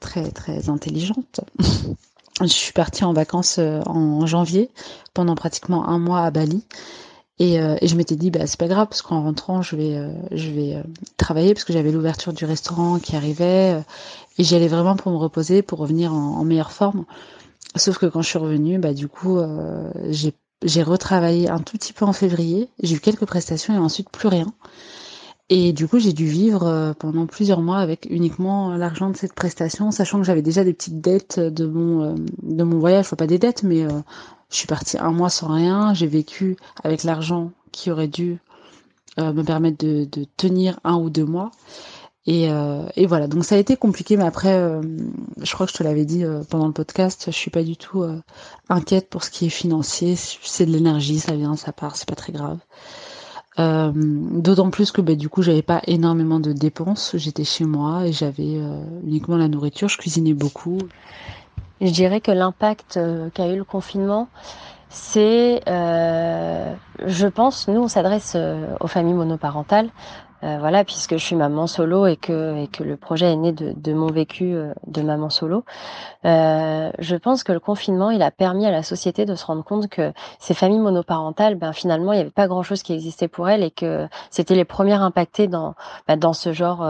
très 0.01 0.31
très 0.31 0.69
intelligente. 0.71 1.43
Je 2.47 2.53
suis 2.53 2.73
partie 2.73 3.05
en 3.05 3.13
vacances 3.13 3.59
euh, 3.59 3.81
en 3.87 4.27
janvier 4.27 4.71
pendant 5.15 5.35
pratiquement 5.35 5.89
un 5.89 5.99
mois 5.99 6.23
à 6.23 6.31
Bali. 6.31 6.65
Et, 7.39 7.61
euh, 7.61 7.77
et 7.81 7.89
je 7.89 7.97
m'étais 7.97 8.17
dit, 8.17 8.31
bah, 8.31 8.47
c'est 8.47 8.59
pas 8.59 8.69
grave, 8.69 8.89
parce 8.89 9.03
qu'en 9.03 9.23
rentrant, 9.23 9.63
je 9.63 9.77
vais, 9.77 9.97
euh, 9.97 10.13
je 10.33 10.51
vais 10.51 10.83
travailler, 11.17 11.55
parce 11.55 11.65
que 11.65 11.73
j'avais 11.73 11.91
l'ouverture 11.91 12.33
du 12.33 12.45
restaurant 12.45 12.99
qui 12.99 13.17
arrivait. 13.17 13.83
et 14.39 14.45
j'y 14.45 14.55
allais 14.57 14.69
vraiment 14.69 14.97
pour 14.97 15.13
me 15.13 15.17
reposer, 15.17 15.63
pour 15.63 15.79
revenir 15.79 16.13
en, 16.13 16.45
meilleure 16.45 16.73
forme. 16.73 17.05
Sauf 17.77 17.99
que 17.99 18.07
quand 18.07 18.23
je 18.23 18.29
suis 18.29 18.39
revenue, 18.39 18.79
bah, 18.79 18.93
du 18.93 19.09
coup, 19.09 19.41
j'ai 20.09 20.35
j'ai 20.63 20.83
retravaillé 20.83 21.49
un 21.49 21.59
tout 21.59 21.79
petit 21.79 21.95
peu 21.95 22.05
en 22.05 22.13
février. 22.13 22.69
J'ai 22.83 22.97
eu 22.97 23.01
quelques 23.01 23.25
prestations 23.25 23.75
et 23.75 23.79
ensuite 23.79 24.11
plus 24.11 24.29
rien. 24.29 24.53
Et 25.53 25.73
du 25.73 25.89
coup, 25.89 25.99
j'ai 25.99 26.13
dû 26.13 26.27
vivre 26.27 26.65
euh, 26.65 26.93
pendant 26.97 27.27
plusieurs 27.27 27.61
mois 27.61 27.79
avec 27.79 28.07
uniquement 28.09 28.77
l'argent 28.77 29.11
de 29.11 29.17
cette 29.17 29.35
prestation, 29.35 29.91
sachant 29.91 30.19
que 30.19 30.25
j'avais 30.25 30.43
déjà 30.43 30.63
des 30.63 30.73
petites 30.73 31.01
dettes 31.01 31.41
de 31.41 31.67
mon 31.67 32.03
euh, 32.05 32.15
de 32.43 32.63
mon 32.63 32.79
voyage, 32.79 33.07
enfin 33.07 33.17
pas 33.17 33.27
des 33.27 33.41
dettes, 33.41 33.65
mais 33.65 33.83
euh, 33.83 33.91
je 34.51 34.57
suis 34.57 34.69
partie 34.69 34.97
un 34.97 35.11
mois 35.11 35.29
sans 35.29 35.49
rien. 35.53 35.93
J'ai 35.93 36.07
vécu 36.07 36.57
avec 36.85 37.03
l'argent 37.03 37.51
qui 37.73 37.91
aurait 37.91 38.09
dû 38.09 38.39
me 39.19 39.43
permettre 39.43 39.85
de, 39.85 40.07
tenir 40.39 40.81
un 40.83 40.97
ou 40.97 41.11
deux 41.11 41.27
mois. 41.27 41.51
Et, 42.27 42.49
et, 42.97 43.07
voilà, 43.07 43.27
donc 43.27 43.45
ça 43.45 43.57
a 43.57 43.59
été 43.59 43.77
compliqué, 43.77 44.17
mais 44.17 44.25
après, 44.25 44.81
je 45.43 45.53
crois 45.53 45.67
que 45.67 45.73
je 45.73 45.77
te 45.77 45.83
l'avais 45.83 46.07
dit 46.07 46.25
pendant 46.49 46.67
le 46.67 46.73
podcast, 46.73 47.25
je 47.27 47.33
suis 47.33 47.51
pas 47.51 47.63
du 47.63 47.77
tout 47.77 48.03
inquiète 48.71 49.11
pour 49.11 49.25
ce 49.25 49.31
qui 49.31 49.47
est 49.47 49.51
financier. 49.51 50.17
C'est 50.17 50.65
de 50.65 50.71
l'énergie, 50.71 51.19
ça 51.19 51.35
vient, 51.35 51.55
ça 51.57 51.73
part, 51.73 51.97
c'est 51.97 52.09
pas 52.09 52.15
très 52.15 52.33
grave. 52.33 52.59
Euh, 53.61 53.93
d'autant 53.95 54.71
plus 54.71 54.91
que 54.91 55.03
bah, 55.03 55.15
du 55.15 55.29
coup 55.29 55.43
j'avais 55.43 55.63
pas 55.63 55.83
énormément 55.87 56.41
de 56.41 56.53
dépenses, 56.53 57.15
j'étais 57.17 57.45
chez 57.45 57.65
moi 57.65 58.07
et 58.07 58.13
j'avais 58.13 58.57
euh, 58.57 58.83
uniquement 59.05 59.37
la 59.37 59.49
nourriture, 59.49 59.89
je 59.89 59.99
cuisinais 59.99 60.33
beaucoup. 60.33 60.79
Je 61.83 61.91
dirais 61.91 62.21
que 62.21 62.31
l'impact 62.31 62.97
euh, 62.97 63.29
qu'a 63.31 63.49
eu 63.49 63.57
le 63.57 63.65
confinement, 63.65 64.29
c'est, 64.89 65.61
je 65.67 67.27
pense, 67.27 67.69
nous 67.69 67.83
on 67.83 67.89
s'adresse 67.89 68.37
aux 68.81 68.89
familles 68.89 69.15
monoparentales, 69.15 69.91
euh, 70.43 70.57
voilà, 70.59 70.85
puisque 70.85 71.13
je 71.17 71.25
suis 71.25 71.37
maman 71.37 71.67
solo 71.67 72.07
et 72.07 72.17
que, 72.17 72.57
et 72.57 72.67
que 72.67 72.83
le 72.83 72.97
projet 72.97 73.33
est 73.33 73.37
né 73.37 73.53
de, 73.53 73.73
de 73.77 73.93
mon 73.93 74.07
vécu 74.07 74.55
euh, 74.55 74.73
de 74.87 75.03
maman 75.03 75.29
solo, 75.29 75.65
euh, 76.25 76.91
je 76.99 77.17
pense 77.17 77.45
que 77.45 77.53
le 77.53 77.61
confinement, 77.61 78.11
il 78.11 78.23
a 78.23 78.31
permis 78.31 78.65
à 78.67 78.71
la 78.71 78.83
société 78.83 79.27
de 79.27 79.35
se 79.35 79.45
rendre 79.45 79.65
compte 79.65 79.89
que 79.89 80.13
ces 80.39 80.55
familles 80.55 80.79
monoparentales, 80.79 81.57
ben 81.57 81.73
finalement, 81.73 82.13
il 82.13 82.17
n'y 82.17 82.23
avait 82.23 82.31
pas 82.31 82.49
grand-chose 82.49 82.83
qui 82.83 82.95
existait 82.95 83.29
pour 83.29 83.49
elles 83.49 83.63
et 83.63 83.71
que 83.71 84.09
c'était 84.31 84.55
les 84.55 84.65
premières 84.65 85.03
impactées 85.03 85.47
dans, 85.47 85.75
ben, 86.09 86.17
dans 86.17 86.33
ce 86.33 86.53
genre 86.53 86.87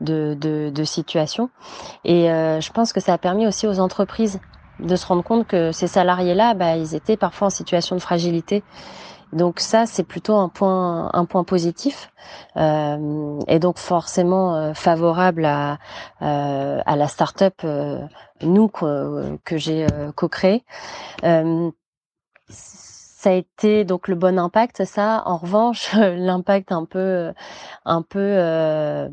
de, 0.00 0.34
de, 0.34 0.70
de 0.74 0.84
situation. 0.84 1.50
Et 2.04 2.26
je 2.26 2.72
pense 2.72 2.92
que 2.92 3.00
ça 3.00 3.12
a 3.12 3.18
permis 3.18 3.46
aussi 3.46 3.66
aux 3.66 3.80
entreprises 3.80 4.40
de 4.80 4.96
se 4.96 5.06
rendre 5.06 5.22
compte 5.22 5.46
que 5.46 5.72
ces 5.72 5.86
salariés-là, 5.86 6.54
ben, 6.54 6.76
ils 6.76 6.94
étaient 6.94 7.16
parfois 7.16 7.48
en 7.48 7.50
situation 7.50 7.96
de 7.96 8.00
fragilité 8.00 8.62
donc 9.32 9.60
ça, 9.60 9.86
c'est 9.86 10.04
plutôt 10.04 10.36
un 10.36 10.48
point, 10.48 11.10
un 11.12 11.24
point 11.24 11.44
positif. 11.44 12.10
Euh, 12.56 13.38
et 13.46 13.58
donc 13.58 13.78
forcément 13.78 14.54
euh, 14.56 14.74
favorable 14.74 15.44
à, 15.44 15.78
euh, 16.22 16.80
à 16.84 16.96
la 16.96 17.08
start-up 17.08 17.54
euh, 17.64 18.00
nous 18.42 18.68
que, 18.68 19.38
que 19.44 19.56
j'ai 19.56 19.86
co-créé 20.14 20.64
ça 23.18 23.30
a 23.30 23.32
été 23.32 23.84
donc 23.84 24.06
le 24.06 24.14
bon 24.14 24.38
impact 24.38 24.84
ça. 24.84 25.22
En 25.26 25.36
revanche 25.36 25.92
l'impact 25.94 26.70
un 26.70 26.84
peu 26.84 27.32
un 27.84 28.02
peu 28.02 28.20
euh, 28.20 29.08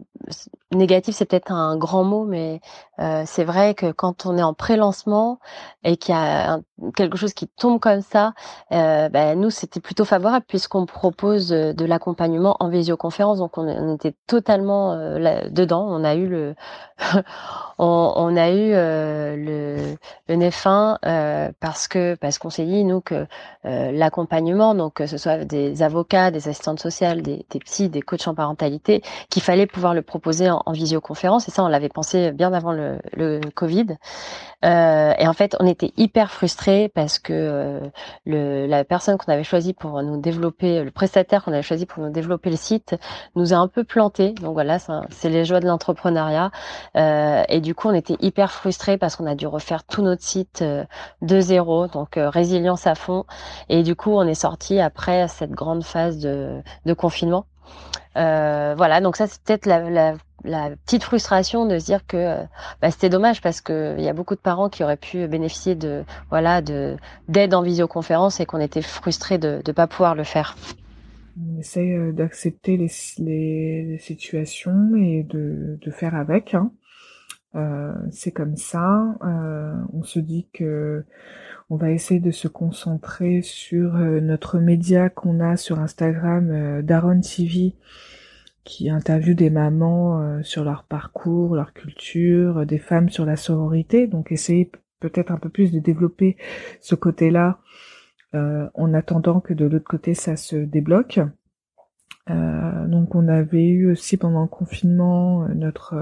négatif 0.72 1.16
c'est 1.16 1.26
peut-être 1.26 1.52
un 1.52 1.78
grand 1.78 2.04
mot 2.04 2.26
mais 2.26 2.60
euh, 3.00 3.24
c'est 3.26 3.44
vrai 3.44 3.76
que 3.76 3.92
quand 3.92 4.26
on 4.26 4.38
est 4.38 4.44
en 4.44 4.54
pré-lancement 4.54 5.40
et 5.84 5.98
qu'il 5.98 6.16
y 6.16 6.18
a 6.18 6.60
quelque 6.96 7.18
chose 7.18 7.34
qui 7.34 7.48
tombe 7.48 7.80
comme 7.80 8.02
ça 8.02 8.34
euh, 8.72 9.10
ben, 9.10 9.40
nous 9.40 9.50
c'était 9.50 9.80
plutôt 9.80 10.06
favorable 10.06 10.46
puisqu'on 10.48 10.86
propose 10.86 11.50
de 11.50 11.86
l'accompagnement 11.86 12.58
en 12.60 12.70
visioconférence. 12.70 13.38
Donc 13.40 13.58
on, 13.58 13.68
on 13.68 13.96
était 13.96 14.16
totalement 14.28 14.96
là, 14.96 15.50
dedans. 15.50 15.86
On 15.90 16.04
a 16.04 16.16
eu 16.16 16.28
le 16.28 16.56
on, 17.78 18.14
on, 18.16 18.36
a 18.38 18.50
eu 18.50 18.72
le, 18.72 19.96
le 20.28 20.36
nez 20.36 20.52
fin 20.52 20.98
parce 21.60 21.88
que 21.88 22.16
parce 22.16 22.38
qu'on 22.40 22.50
s'est 22.50 22.66
dit 22.66 22.84
nous 22.84 23.02
que 23.02 23.28
l'accompagnement, 23.64 24.76
donc 24.76 24.96
que 24.96 25.08
ce 25.08 25.18
soit 25.18 25.46
des 25.46 25.84
avocats, 25.84 26.32
des 26.32 26.48
assistantes 26.48 26.80
sociales, 26.80 27.22
des, 27.22 27.46
des 27.50 27.60
psys, 27.60 27.90
des 27.90 28.02
coachs 28.02 28.28
en 28.28 28.36
parentalité, 28.36 29.02
qu'il 29.30 29.42
fallait 29.44 29.68
pouvoir 29.68 29.94
le 29.94 30.02
proposer 30.02 30.50
en, 30.50 30.55
visioconférence. 30.68 31.48
Et 31.48 31.52
ça, 31.52 31.64
on 31.64 31.68
l'avait 31.68 31.90
pensé 31.90 32.32
bien 32.32 32.54
avant 32.54 32.72
le, 32.72 33.00
le 33.14 33.40
Covid. 33.54 33.98
Euh, 34.64 35.14
et 35.18 35.28
en 35.28 35.34
fait, 35.34 35.56
on 35.60 35.68
était 35.68 35.94
hyper 35.98 36.32
frustrés 36.32 36.90
parce 36.94 37.20
que 37.20 37.34
euh, 37.34 37.80
le, 38.26 38.66
la 38.66 38.84
personne 38.84 39.18
qu'on 39.18 39.32
avait 39.32 39.44
choisie 39.44 39.74
pour 39.74 40.02
nous 40.02 40.20
développer, 40.20 40.84
le 40.84 40.92
prestataire 40.92 41.44
qu'on 41.44 41.54
avait 41.54 41.62
choisi 41.62 41.86
pour 41.86 42.04
nous 42.04 42.10
développer 42.10 42.50
le 42.50 42.56
site, 42.56 42.96
nous 43.36 43.54
a 43.54 43.58
un 43.58 43.68
peu 43.68 43.84
planté. 43.84 44.32
Donc 44.32 44.54
voilà, 44.54 44.80
c'est 45.10 45.30
les 45.30 45.46
joies 45.46 45.60
de 45.60 45.68
l'entrepreneuriat. 45.68 46.52
Euh, 46.96 47.44
et 47.50 47.62
du 47.62 47.76
coup, 47.76 47.90
on 47.90 47.94
était 47.94 48.18
hyper 48.20 48.52
frustrés 48.52 48.98
parce 48.98 49.16
qu'on 49.16 49.28
a 49.28 49.36
dû 49.36 49.48
refaire 49.48 49.84
tout 49.84 50.02
notre 50.02 50.24
site 50.24 50.62
euh, 50.62 50.86
de 51.22 51.40
zéro, 51.40 51.88
donc 51.88 52.18
euh, 52.18 52.30
résilience 52.30 52.88
à 52.88 52.96
fond. 52.96 53.26
Et 53.70 53.84
du 53.84 53.96
coup, 53.96 54.12
on 54.12 54.24
est 54.24 54.34
sorti 54.34 54.80
après 54.80 55.28
cette 55.28 55.52
grande 55.52 55.84
phase 55.84 56.18
de, 56.20 56.62
de 56.86 56.94
confinement. 56.94 57.46
Euh, 58.18 58.76
voilà, 58.78 59.02
donc 59.02 59.16
ça 59.18 59.28
c'est 59.28 59.42
peut-être 59.42 59.66
la, 59.66 59.90
la, 59.90 60.14
la, 60.44 60.70
petite 60.86 61.04
frustration 61.04 61.66
de 61.66 61.80
se 61.80 61.86
dire 61.86 62.06
que 62.08 62.38
bah, 62.82 62.90
c'était 62.92 63.10
dommage 63.10 63.42
parce 63.42 63.62
que 63.62 63.96
il 63.98 64.04
y 64.04 64.10
a 64.10 64.14
beaucoup 64.14 64.36
de 64.36 64.40
parents 64.40 64.70
qui 64.70 64.84
auraient 64.84 64.96
pu 64.96 65.28
bénéficier 65.28 65.76
de 65.76 66.04
voilà 66.30 66.62
de 66.62 66.96
d'aide 67.28 67.54
en 67.54 67.62
visioconférence 67.62 68.40
et 68.40 68.46
qu'on 68.46 68.60
était 68.62 68.82
frustrés 68.82 69.38
de 69.38 69.62
ne 69.66 69.72
pas 69.74 69.88
pouvoir 69.88 70.16
le 70.16 70.24
faire. 70.24 70.56
On 71.38 71.60
essaie 71.60 71.92
euh, 71.92 72.14
d'accepter 72.14 72.78
les, 72.78 72.90
les, 73.18 73.84
les, 73.84 73.98
situations 73.98 74.96
et 74.96 75.24
de, 75.24 75.78
de 75.82 75.92
faire 75.92 76.16
avec. 76.16 76.54
Hein. 76.54 76.72
Euh, 77.56 77.94
c'est 78.12 78.32
comme 78.32 78.58
ça. 78.58 79.16
Euh, 79.24 79.74
on 79.94 80.04
se 80.04 80.20
dit 80.20 80.48
que 80.54 81.06
on 81.70 81.78
va 81.78 81.92
essayer 81.92 82.20
de 82.20 82.32
se 82.32 82.48
concentrer 82.48 83.42
sur 83.42 83.96
euh, 83.96 84.20
notre 84.20 84.60
média 84.60 85.10
qu'on 85.10 85.40
a 85.40 85.58
sur 85.58 85.80
Instagram, 85.80 86.82
Daron 86.82 87.22
TV, 87.22 87.76
qui 88.64 88.90
interviewe 88.90 89.36
des 89.36 89.50
mamans 89.50 90.44
sur 90.44 90.64
leur 90.64 90.84
parcours, 90.84 91.56
leur 91.56 91.74
culture, 91.74 92.66
des 92.66 92.80
femmes 92.80 93.10
sur 93.10 93.26
la 93.26 93.36
sororité. 93.36 94.08
Donc 94.08 94.32
essayer 94.32 94.72
peut-être 95.00 95.32
un 95.32 95.38
peu 95.38 95.50
plus 95.50 95.72
de 95.72 95.80
développer 95.80 96.38
ce 96.82 96.96
côté-là 96.96 97.60
en 98.34 98.94
attendant 98.94 99.40
que 99.40 99.54
de 99.54 99.66
l'autre 99.66 99.88
côté 99.88 100.14
ça 100.14 100.36
se 100.36 100.58
débloque. 100.58 101.20
donc 102.28 103.16
on 103.16 103.28
avait 103.28 103.68
eu 103.68 103.92
aussi 103.92 104.18
pendant 104.18 104.42
le 104.42 104.48
confinement 104.48 105.48
notre 105.50 105.96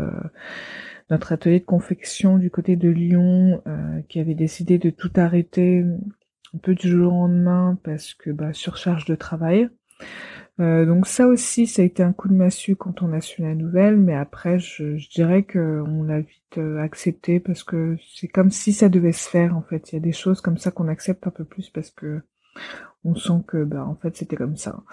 notre 1.09 1.31
atelier 1.31 1.59
de 1.59 1.65
confection 1.65 2.37
du 2.37 2.49
côté 2.49 2.75
de 2.75 2.89
Lyon 2.89 3.61
euh, 3.67 4.01
qui 4.09 4.19
avait 4.19 4.35
décidé 4.35 4.77
de 4.77 4.89
tout 4.89 5.11
arrêter 5.15 5.83
un 6.53 6.57
peu 6.57 6.75
du 6.75 6.89
jour 6.89 7.13
au 7.13 7.27
lendemain 7.27 7.77
parce 7.83 8.13
que 8.13 8.29
bah, 8.29 8.53
surcharge 8.53 9.05
de 9.05 9.15
travail. 9.15 9.69
Euh, 10.59 10.85
donc 10.85 11.07
ça 11.07 11.27
aussi, 11.27 11.65
ça 11.65 11.81
a 11.81 11.85
été 11.85 12.03
un 12.03 12.13
coup 12.13 12.27
de 12.27 12.35
massue 12.35 12.75
quand 12.75 13.01
on 13.01 13.11
a 13.13 13.21
su 13.21 13.41
la 13.41 13.55
nouvelle, 13.55 13.97
mais 13.97 14.15
après, 14.15 14.59
je, 14.59 14.97
je 14.97 15.09
dirais 15.09 15.43
qu'on 15.43 16.03
l'a 16.03 16.19
vite 16.19 16.57
euh, 16.59 16.79
accepté 16.79 17.39
parce 17.39 17.63
que 17.63 17.97
c'est 18.15 18.27
comme 18.27 18.51
si 18.51 18.71
ça 18.71 18.89
devait 18.89 19.13
se 19.13 19.27
faire 19.27 19.57
en 19.57 19.63
fait. 19.63 19.91
Il 19.91 19.95
y 19.95 19.97
a 19.97 20.01
des 20.01 20.11
choses 20.11 20.41
comme 20.41 20.57
ça 20.57 20.69
qu'on 20.71 20.87
accepte 20.87 21.25
un 21.25 21.31
peu 21.31 21.43
plus 21.43 21.69
parce 21.69 21.89
que 21.89 22.21
on 23.03 23.15
sent 23.15 23.41
que 23.47 23.63
bah 23.63 23.83
en 23.85 23.95
fait 23.95 24.15
c'était 24.15 24.35
comme 24.35 24.55
ça. 24.55 24.83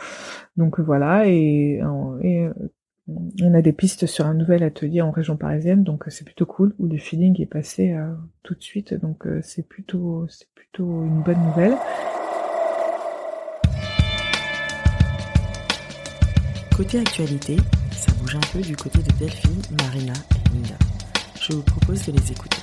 Donc 0.57 0.81
voilà 0.81 1.29
et, 1.29 1.81
et 2.23 2.49
on 3.43 3.55
a 3.55 3.63
des 3.63 3.73
pistes 3.73 4.07
sur 4.07 4.27
un 4.27 4.35
nouvel 4.35 4.63
atelier 4.63 5.01
en 5.01 5.11
région 5.11 5.37
parisienne, 5.37 5.85
donc 5.85 6.07
euh, 6.07 6.11
c'est 6.11 6.25
plutôt 6.25 6.47
cool, 6.47 6.75
où 6.79 6.87
le 6.87 6.99
feeling 6.99 7.41
est 7.41 7.47
passé 7.47 7.93
euh, 7.93 8.13
tout 8.43 8.55
de 8.55 8.63
suite, 8.63 8.95
donc 8.95 9.27
euh, 9.27 9.41
c'est 9.43 9.67
plutôt, 9.67 10.27
c'est 10.29 10.49
plutôt 10.55 11.05
une 11.05 11.23
bonne 11.23 11.43
nouvelle. 11.47 11.77
Côté 16.77 16.99
actualité, 16.99 17.57
ça 17.93 18.13
bouge 18.21 18.37
un 18.37 18.53
peu 18.53 18.61
du 18.61 18.77
côté 18.77 18.99
de 18.99 19.19
Delphine, 19.19 19.61
Marina 19.79 20.13
et 20.13 20.57
Nina. 20.57 20.77
Je 21.41 21.53
vous 21.53 21.63
propose 21.63 22.07
de 22.07 22.13
les 22.13 22.33
écouter. 22.33 22.57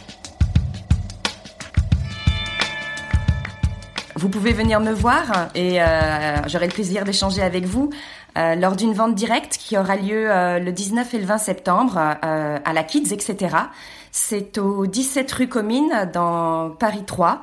Vous 4.17 4.29
pouvez 4.29 4.51
venir 4.51 4.79
me 4.79 4.91
voir 4.91 5.49
et 5.53 5.79
euh, 5.79 6.37
j'aurai 6.47 6.65
le 6.65 6.73
plaisir 6.73 7.03
d'échanger 7.03 7.43
avec 7.43 7.65
vous 7.65 7.91
euh, 8.37 8.53
lors 8.53 8.75
d'une 8.75 8.93
vente 8.93 9.15
directe 9.15 9.57
qui 9.57 9.77
aura 9.77 9.95
lieu 9.95 10.29
euh, 10.29 10.59
le 10.59 10.71
19 10.71 11.13
et 11.13 11.19
le 11.19 11.25
20 11.25 11.37
septembre 11.39 11.97
euh, 11.97 12.59
à 12.63 12.73
la 12.73 12.83
Kids, 12.83 13.11
etc. 13.11 13.55
C'est 14.11 14.59
au 14.59 14.85
17 14.85 15.31
rue 15.31 15.49
Commune 15.49 15.91
dans 16.13 16.69
Paris 16.69 17.03
3. 17.05 17.41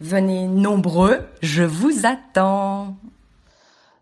Venez 0.00 0.48
nombreux, 0.48 1.20
je 1.42 1.62
vous 1.62 2.06
attends. 2.06 2.96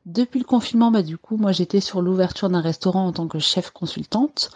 Depuis 0.07 0.39
le 0.39 0.47
confinement, 0.47 0.91
bah, 0.91 1.03
du 1.03 1.19
coup, 1.19 1.37
moi 1.37 1.53
j'étais 1.53 1.81
sur 1.81 2.01
l'ouverture 2.01 2.49
d'un 2.49 2.63
restaurant 2.63 3.07
en 3.07 3.13
tant 3.13 3.29
que 3.29 3.39
chef 3.39 3.71
consultante. 3.71 4.51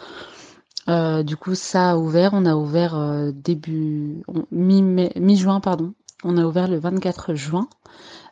du 0.87 1.37
coup, 1.37 1.53
ça 1.53 1.91
a 1.91 1.97
ouvert. 1.97 2.31
On 2.33 2.45
a 2.47 2.55
ouvert 2.55 3.31
début 3.31 4.23
mi-juin, 4.51 5.59
pardon. 5.59 5.93
On 6.23 6.37
a 6.37 6.45
ouvert 6.45 6.67
le 6.67 6.79
24 6.79 7.35
juin. 7.35 7.67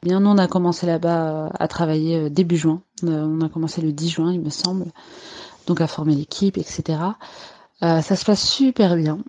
Bien, 0.01 0.21
nous, 0.21 0.29
on 0.29 0.39
a 0.39 0.47
commencé 0.47 0.87
là-bas 0.87 1.51
à 1.59 1.67
travailler 1.67 2.31
début 2.31 2.57
juin. 2.57 2.81
Euh, 3.09 3.25
on 3.25 3.41
a 3.41 3.49
commencé 3.49 3.81
le 3.81 3.91
10 3.91 4.09
juin, 4.09 4.33
il 4.33 4.41
me 4.41 4.49
semble. 4.49 4.85
Donc 5.67 5.81
à 5.81 5.87
former 5.87 6.15
l'équipe, 6.15 6.57
etc. 6.57 6.99
ça 7.79 8.01
se 8.01 8.25
passe 8.25 8.43
super 8.45 8.95
bien. 8.95 9.19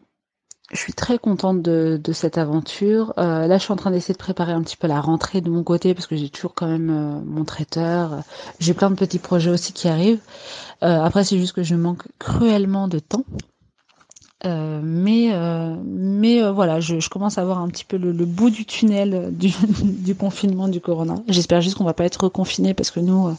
je 0.72 0.78
suis 0.78 0.92
très 0.92 1.18
contente 1.18 1.62
de, 1.62 2.00
cette 2.12 2.38
aventure. 2.38 3.14
Euh, 3.18 3.46
là, 3.46 3.58
je 3.58 3.62
suis 3.62 3.72
en 3.72 3.76
train 3.76 3.90
d'essayer 3.90 4.14
de 4.14 4.18
préparer 4.18 4.52
un 4.52 4.62
petit 4.62 4.76
peu 4.76 4.86
la 4.86 5.00
rentrée 5.00 5.40
de 5.40 5.50
mon 5.50 5.62
côté 5.62 5.94
parce 5.94 6.06
que 6.06 6.16
j'ai 6.16 6.28
toujours 6.28 6.54
quand 6.54 6.66
même 6.66 6.90
euh, 6.90 7.20
mon 7.24 7.44
traiteur. 7.44 8.22
J'ai 8.58 8.74
plein 8.74 8.90
de 8.90 8.96
petits 8.96 9.18
projets 9.18 9.50
aussi 9.50 9.72
qui 9.72 9.88
arrivent. 9.88 10.20
Euh, 10.82 11.00
après, 11.02 11.24
c'est 11.24 11.38
juste 11.38 11.52
que 11.52 11.62
je 11.62 11.74
manque 11.74 12.02
cruellement 12.18 12.88
de 12.88 12.98
temps. 12.98 13.24
Euh, 14.44 14.80
mais 14.82 15.30
mais 15.84 16.50
voilà, 16.50 16.80
je, 16.80 17.08
commence 17.08 17.38
à 17.38 17.44
voir 17.44 17.58
un 17.58 17.68
petit 17.68 17.84
peu 17.84 17.96
le, 17.96 18.12
bout 18.24 18.50
du 18.50 18.64
tunnel 18.66 19.30
du, 19.32 20.14
confinement 20.14 20.68
du 20.68 20.80
corona. 20.80 21.16
J'espère 21.28 21.60
juste 21.60 21.76
qu'on 21.76 21.84
va 21.84 21.94
pas 21.94 22.04
être 22.04 22.24
reconfiné 22.24 22.74
parce 22.74 22.90
que 22.90 23.00
nous, 23.00 23.34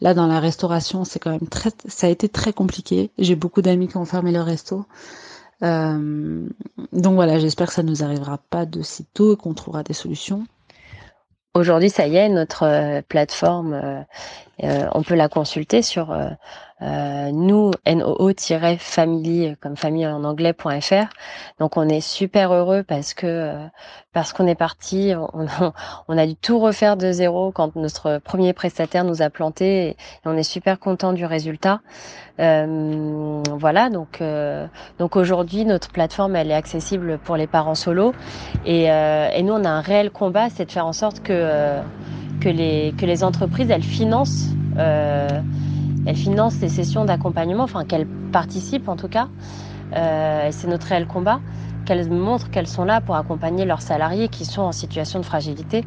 là 0.00 0.14
dans 0.14 0.26
la 0.26 0.40
restauration, 0.40 1.04
c'est 1.04 1.18
quand 1.18 1.30
même 1.30 1.48
très, 1.48 1.70
ça 1.86 2.06
a 2.06 2.10
été 2.10 2.28
très 2.28 2.52
compliqué. 2.52 3.10
J'ai 3.18 3.36
beaucoup 3.36 3.62
d'amis 3.62 3.88
qui 3.88 3.96
ont 3.96 4.04
fermé 4.04 4.32
leur 4.32 4.46
resto. 4.46 4.84
Euh, 5.62 6.46
donc 6.92 7.14
voilà, 7.14 7.38
j'espère 7.38 7.68
que 7.68 7.74
ça 7.74 7.82
nous 7.82 8.02
arrivera 8.02 8.38
pas 8.50 8.66
de 8.66 8.82
sitôt 8.82 9.34
et 9.34 9.36
qu'on 9.36 9.54
trouvera 9.54 9.82
des 9.82 9.94
solutions. 9.94 10.44
Aujourd'hui, 11.54 11.88
ça 11.88 12.08
y 12.08 12.16
est, 12.16 12.28
notre 12.28 12.64
euh, 12.64 13.02
plateforme, 13.08 14.04
euh, 14.62 14.84
euh, 14.84 14.88
on 14.92 15.02
peut 15.02 15.14
la 15.14 15.28
consulter 15.28 15.82
sur 15.82 16.10
euh, 16.12 17.30
nous, 17.32 17.70
noo-family, 17.86 19.56
comme 19.60 19.76
famille 19.76 20.06
en 20.06 20.24
anglais.fr. 20.24 21.06
Donc 21.58 21.76
on 21.76 21.88
est 21.88 22.00
super 22.00 22.52
heureux 22.52 22.82
parce 22.82 23.14
que 23.14 23.66
parce 24.12 24.32
qu'on 24.32 24.46
est 24.46 24.54
parti, 24.54 25.12
on, 25.34 25.46
on, 26.08 26.18
a 26.18 26.26
dû 26.26 26.36
tout 26.36 26.58
refaire 26.58 26.96
de 26.96 27.12
zéro 27.12 27.52
quand 27.52 27.76
notre 27.76 28.18
premier 28.18 28.52
prestataire 28.52 29.04
nous 29.04 29.22
a 29.22 29.30
planté 29.30 29.88
et 29.88 29.96
on 30.24 30.36
est 30.36 30.42
super 30.42 30.78
content 30.78 31.12
du 31.12 31.24
résultat. 31.24 31.80
Euh, 32.40 33.42
voilà, 33.52 33.90
donc 33.90 34.20
euh, 34.20 34.66
donc 34.98 35.14
aujourd'hui 35.14 35.64
notre 35.64 35.92
plateforme 35.92 36.34
elle 36.34 36.50
est 36.50 36.54
accessible 36.54 37.18
pour 37.18 37.36
les 37.36 37.46
parents 37.46 37.76
solo 37.76 38.12
et, 38.66 38.90
euh, 38.90 39.28
et 39.32 39.44
nous 39.44 39.52
on 39.52 39.64
a 39.64 39.68
un 39.68 39.80
réel 39.80 40.10
combat, 40.10 40.50
c'est 40.50 40.64
de 40.64 40.72
faire 40.72 40.86
en 40.86 40.92
sorte 40.92 41.22
que 41.22 41.78
que 42.40 42.48
les 42.48 42.94
que 42.98 43.06
les 43.06 43.24
entreprises 43.24 43.70
elles 43.70 43.82
financent 43.84 44.58
elle 46.04 46.16
finance 46.16 46.56
ces 46.56 46.68
sessions 46.68 47.04
d'accompagnement, 47.04 47.64
enfin 47.64 47.84
qu'elle 47.84 48.08
participe 48.30 48.88
en 48.88 48.96
tout 48.96 49.08
cas. 49.08 49.30
Euh, 49.96 50.50
c'est 50.52 50.66
notre 50.68 50.88
réel 50.88 51.06
combat, 51.06 51.42
qu'elles 51.84 52.10
montrent 52.10 52.50
qu'elles 52.50 52.66
sont 52.68 52.84
là 52.84 53.00
pour 53.00 53.16
accompagner 53.16 53.64
leurs 53.64 53.82
salariés 53.82 54.28
qui 54.28 54.44
sont 54.44 54.62
en 54.62 54.72
situation 54.72 55.20
de 55.20 55.24
fragilité. 55.24 55.86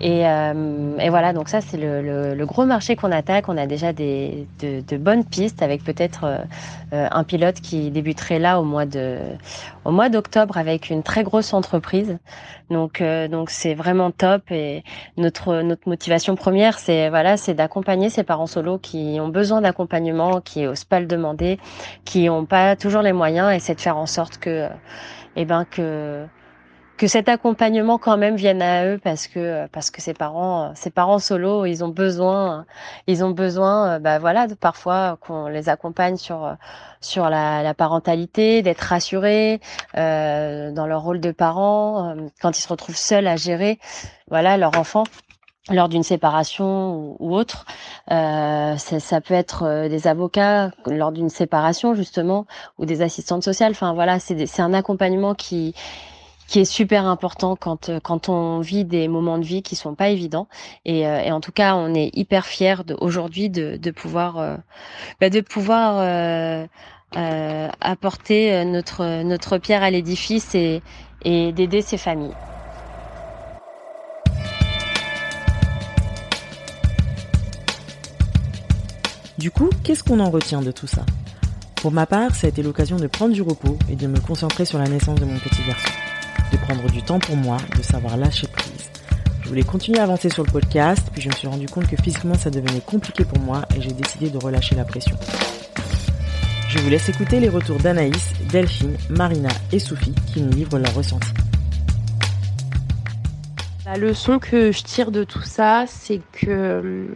Et, 0.00 0.26
euh, 0.26 0.96
et, 0.98 1.10
voilà, 1.10 1.32
donc 1.32 1.48
ça 1.48 1.60
c'est 1.60 1.76
le, 1.76 2.02
le, 2.02 2.34
le, 2.34 2.46
gros 2.46 2.64
marché 2.64 2.96
qu'on 2.96 3.12
attaque. 3.12 3.48
On 3.48 3.56
a 3.56 3.66
déjà 3.66 3.92
des, 3.92 4.48
de, 4.60 4.80
de 4.80 4.96
bonnes 4.96 5.24
pistes 5.24 5.62
avec 5.62 5.84
peut-être 5.84 6.24
euh, 6.24 6.38
euh, 6.92 7.08
un 7.10 7.24
pilote 7.24 7.60
qui 7.60 7.90
débuterait 7.90 8.40
là 8.40 8.60
au 8.60 8.64
mois 8.64 8.86
de 8.86 9.18
au 9.84 9.92
mois 9.92 10.08
d'octobre 10.08 10.56
avec 10.56 10.90
une 10.90 11.02
très 11.02 11.22
grosse 11.22 11.52
entreprise. 11.52 12.18
Donc 12.70 13.00
euh, 13.00 13.28
donc 13.28 13.50
c'est 13.50 13.74
vraiment 13.74 14.10
top 14.10 14.50
et 14.50 14.82
notre 15.16 15.62
notre 15.62 15.88
motivation 15.88 16.34
première 16.34 16.78
c'est 16.78 17.08
voilà 17.10 17.36
c'est 17.36 17.54
d'accompagner 17.54 18.08
ces 18.10 18.24
parents 18.24 18.46
solos 18.46 18.78
qui 18.78 19.18
ont 19.20 19.28
besoin 19.28 19.60
d'accompagnement, 19.60 20.40
qui 20.40 20.66
osent 20.66 20.84
pas 20.84 20.98
le 21.00 21.06
demander, 21.06 21.58
qui 22.04 22.28
ont 22.28 22.44
pas 22.44 22.74
toujours 22.76 23.02
les 23.02 23.12
moyens 23.12 23.52
et 23.54 23.60
c'est 23.60 23.74
de 23.74 23.80
faire 23.80 23.98
en 23.98 24.06
sorte 24.06 24.38
que 24.38 24.68
eh 25.36 25.44
ben 25.44 25.64
que 25.64 26.26
que 27.02 27.08
cet 27.08 27.28
accompagnement 27.28 27.98
quand 27.98 28.16
même 28.16 28.36
vienne 28.36 28.62
à 28.62 28.86
eux 28.86 29.00
parce 29.02 29.26
que 29.26 29.66
parce 29.72 29.90
que 29.90 30.00
ses 30.00 30.14
parents 30.14 30.72
ses 30.76 30.90
parents 30.90 31.18
solo 31.18 31.66
ils 31.66 31.82
ont 31.82 31.88
besoin 31.88 32.64
ils 33.08 33.24
ont 33.24 33.32
besoin 33.32 33.98
bah 33.98 34.20
voilà 34.20 34.46
de, 34.46 34.54
parfois 34.54 35.18
qu'on 35.20 35.48
les 35.48 35.68
accompagne 35.68 36.16
sur 36.16 36.56
sur 37.00 37.28
la, 37.28 37.64
la 37.64 37.74
parentalité 37.74 38.62
d'être 38.62 38.82
rassurés 38.82 39.60
euh, 39.96 40.70
dans 40.70 40.86
leur 40.86 41.02
rôle 41.02 41.18
de 41.18 41.32
parents 41.32 42.10
euh, 42.10 42.28
quand 42.40 42.56
ils 42.56 42.62
se 42.62 42.68
retrouvent 42.68 42.96
seuls 42.96 43.26
à 43.26 43.34
gérer 43.34 43.80
voilà 44.28 44.56
leur 44.56 44.78
enfant 44.78 45.02
lors 45.70 45.88
d'une 45.88 46.02
séparation 46.02 47.16
ou, 47.20 47.34
autre. 47.36 47.66
Euh, 48.10 48.76
ça 48.76 49.20
peut 49.20 49.34
être 49.34 49.62
euh, 49.62 49.88
des 49.88 50.08
avocats 50.08 50.72
lors 50.86 51.12
d'une 51.12 51.28
séparation 51.28 51.94
justement 51.94 52.46
ou 52.78 52.84
des 52.84 53.00
assistantes 53.00 53.44
sociales. 53.44 53.70
Enfin 53.70 53.94
voilà, 53.94 54.18
c'est 54.18 54.60
un 54.60 54.74
accompagnement 54.74 55.34
qui 55.34 55.74
qui 56.52 56.60
est 56.60 56.64
super 56.66 57.06
important 57.06 57.56
quand 57.56 57.88
euh, 57.88 57.98
quand 57.98 58.28
on 58.28 58.60
vit 58.60 58.84
des 58.84 59.08
moments 59.08 59.38
de 59.38 59.44
vie 59.44 59.62
qui 59.62 59.74
sont 59.74 59.94
pas 59.94 60.10
évidents. 60.10 60.48
Et, 60.84 61.06
euh, 61.06 61.30
en 61.30 61.40
tout 61.40 61.50
cas 61.50 61.74
on 61.76 61.94
est 61.94 62.10
hyper 62.14 62.44
fiers 62.44 62.82
aujourd'hui 63.00 63.48
de, 63.48 63.78
de 63.78 63.90
pouvoir 63.90 64.36
euh, 64.36 64.56
bah 65.18 65.30
de 65.30 65.40
pouvoir 65.40 66.68
apporter 67.80 68.64
notre 68.66 69.22
notre 69.22 69.56
pierre 69.56 69.82
à 69.82 69.90
l'édifice 69.90 70.54
et, 70.54 70.82
et 71.24 71.52
d'aider 71.52 71.80
ces 71.80 71.96
familles. 71.96 72.36
Du 79.38 79.50
coup, 79.50 79.70
qu'est-ce 79.82 80.04
qu'on 80.04 80.20
en 80.20 80.30
retient 80.30 80.60
de 80.60 80.70
tout 80.70 80.86
ça? 80.86 81.04
Pour 81.76 81.92
ma 81.92 82.06
part, 82.06 82.34
ça 82.34 82.46
a 82.46 82.50
été 82.50 82.62
l'occasion 82.62 82.96
de 82.96 83.06
prendre 83.06 83.32
du 83.32 83.42
repos 83.42 83.78
et 83.90 83.96
de 83.96 84.06
me 84.06 84.20
concentrer 84.20 84.66
sur 84.66 84.78
la 84.78 84.86
naissance 84.86 85.18
de 85.18 85.24
mon 85.24 85.38
petit 85.38 85.62
garçon 85.66 86.11
prendre 86.62 86.88
du 86.90 87.02
temps 87.02 87.18
pour 87.18 87.36
moi, 87.36 87.56
de 87.76 87.82
savoir 87.82 88.16
lâcher 88.16 88.46
prise. 88.46 88.90
Je 89.42 89.48
voulais 89.48 89.64
continuer 89.64 89.98
à 89.98 90.04
avancer 90.04 90.30
sur 90.30 90.44
le 90.44 90.50
podcast, 90.50 91.08
puis 91.12 91.20
je 91.20 91.28
me 91.28 91.34
suis 91.34 91.48
rendu 91.48 91.66
compte 91.66 91.88
que 91.88 91.96
physiquement 92.00 92.34
ça 92.34 92.50
devenait 92.50 92.80
compliqué 92.80 93.24
pour 93.24 93.40
moi 93.40 93.62
et 93.76 93.82
j'ai 93.82 93.90
décidé 93.90 94.30
de 94.30 94.38
relâcher 94.38 94.76
la 94.76 94.84
pression. 94.84 95.16
Je 96.68 96.78
vous 96.78 96.88
laisse 96.88 97.08
écouter 97.08 97.40
les 97.40 97.48
retours 97.48 97.78
d'Anaïs, 97.78 98.32
Delphine, 98.50 98.96
Marina 99.10 99.50
et 99.72 99.78
Sophie 99.78 100.14
qui 100.32 100.40
nous 100.40 100.52
livrent 100.52 100.78
leurs 100.78 100.94
ressentis. 100.94 101.32
La 103.84 103.98
leçon 103.98 104.38
que 104.38 104.72
je 104.72 104.82
tire 104.82 105.10
de 105.10 105.24
tout 105.24 105.42
ça, 105.42 105.84
c'est 105.86 106.20
que 106.32 107.08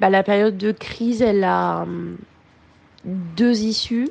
bah, 0.00 0.08
la 0.08 0.22
période 0.22 0.56
de 0.56 0.72
crise, 0.72 1.20
elle 1.20 1.44
a 1.44 1.84
deux 3.04 3.62
issues. 3.62 4.08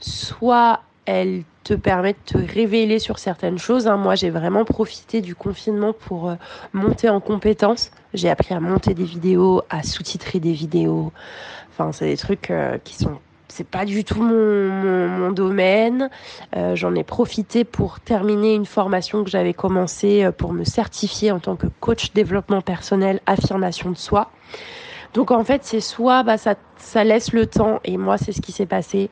Soit 0.00 0.80
elle 1.04 1.44
te 1.70 1.74
permet 1.74 2.14
de 2.14 2.18
te 2.24 2.52
révéler 2.52 2.98
sur 2.98 3.20
certaines 3.20 3.58
choses. 3.58 3.86
Hein. 3.86 3.96
Moi, 3.96 4.16
j'ai 4.16 4.30
vraiment 4.30 4.64
profité 4.64 5.20
du 5.20 5.36
confinement 5.36 5.92
pour 5.92 6.30
euh, 6.30 6.34
monter 6.72 7.08
en 7.08 7.20
compétences. 7.20 7.92
J'ai 8.12 8.28
appris 8.28 8.54
à 8.54 8.60
monter 8.60 8.92
des 8.92 9.04
vidéos, 9.04 9.62
à 9.70 9.84
sous-titrer 9.84 10.40
des 10.40 10.52
vidéos. 10.52 11.12
Enfin, 11.70 11.92
c'est 11.92 12.06
des 12.06 12.16
trucs 12.16 12.50
euh, 12.50 12.78
qui 12.82 12.96
sont 12.96 13.18
c'est 13.46 13.66
pas 13.66 13.84
du 13.84 14.04
tout 14.04 14.22
mon, 14.22 15.32
domaine. 15.32 16.08
Euh, 16.56 16.74
J'en 16.76 16.94
ai 16.94 17.04
profité 17.04 17.64
pour 17.64 18.00
terminer 18.00 18.54
une 18.54 18.66
formation 18.66 19.22
que 19.22 19.30
j'avais 19.30 19.54
commencée 19.54 20.24
euh, 20.24 20.32
pour 20.32 20.52
me 20.52 20.64
certifier 20.64 21.30
en 21.30 21.40
tant 21.40 21.56
que 21.56 21.66
coach 21.80 22.12
développement 22.12 22.62
personnel, 22.62 23.20
affirmation 23.26 23.90
de 23.90 23.96
soi. 23.96 24.30
Donc 25.14 25.30
en 25.30 25.44
fait, 25.44 25.64
c'est 25.64 25.80
soit 25.80 26.22
bah, 26.22 26.38
ça, 26.38 26.54
ça 26.76 27.04
laisse 27.04 27.32
le 27.32 27.46
temps, 27.46 27.80
et 27.84 27.96
moi 27.96 28.16
c'est 28.16 28.32
ce 28.32 28.40
qui 28.40 28.52
s'est 28.52 28.66
passé. 28.66 29.10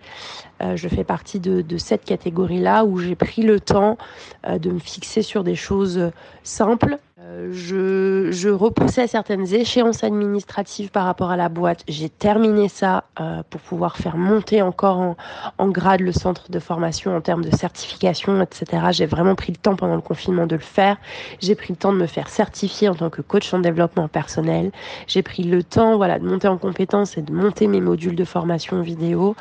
Euh, 0.63 0.77
je 0.77 0.89
fais 0.89 1.05
partie 1.05 1.41
de, 1.41 1.65
cette 1.79 2.05
catégorie-là 2.05 2.85
où 2.85 2.99
j'ai 2.99 3.15
pris 3.15 3.43
le 3.43 3.61
temps 3.61 3.99
euh, 4.47 4.59
de 4.59 4.71
me 4.71 4.79
fixer 4.79 5.23
sur 5.23 5.45
des 5.45 5.55
choses 5.57 6.11
simples. 6.43 6.99
Euh, 7.29 7.51
je, 7.53 8.31
je, 8.31 8.49
repoussais 8.49 9.07
certaines 9.07 9.53
échéances 9.53 10.03
administratives 10.03 10.91
par 10.91 11.05
rapport 11.05 11.31
à 11.31 11.37
la 11.37 11.51
boîte. 11.51 11.85
J'ai 11.87 12.09
terminé 12.09 12.69
ça 12.69 13.05
euh, 13.21 13.43
pour 13.51 13.61
pouvoir 13.61 13.99
faire 13.99 14.17
monter 14.17 14.63
encore 14.63 14.99
en, 14.99 15.17
en, 15.59 15.69
grade 15.69 16.01
le 16.01 16.13
centre 16.13 16.51
de 16.51 16.59
formation 16.59 17.15
en 17.15 17.21
termes 17.21 17.45
de 17.45 17.55
certification, 17.55 18.41
etc. 18.41 18.83
J'ai 18.93 19.05
vraiment 19.05 19.35
pris 19.35 19.53
le 19.53 19.59
temps 19.59 19.77
pendant 19.77 19.97
le 19.97 20.01
confinement 20.01 20.47
de 20.47 20.57
le 20.57 20.63
faire. 20.63 20.97
J'ai 21.41 21.55
pris 21.55 21.75
le 21.75 21.77
temps 21.77 21.93
de 21.93 21.99
me 21.99 22.07
faire 22.07 22.31
certifier 22.31 22.89
en 22.89 22.95
tant 22.95 23.11
que 23.11 23.21
coach 23.21 23.53
en 23.53 23.59
développement 23.59 24.09
personnel. 24.09 24.71
J'ai 25.07 25.23
pris 25.23 25.43
le 25.43 25.63
temps, 25.63 25.99
voilà, 25.99 26.19
de 26.19 26.25
monter 26.27 26.49
en 26.49 26.57
compétences 26.57 27.19
et 27.19 27.23
de 27.23 27.33
monter 27.33 27.67
mes 27.67 27.83
modules 27.83 28.17
de 28.17 28.25
formation 28.25 28.81
vidéo. 28.81 29.37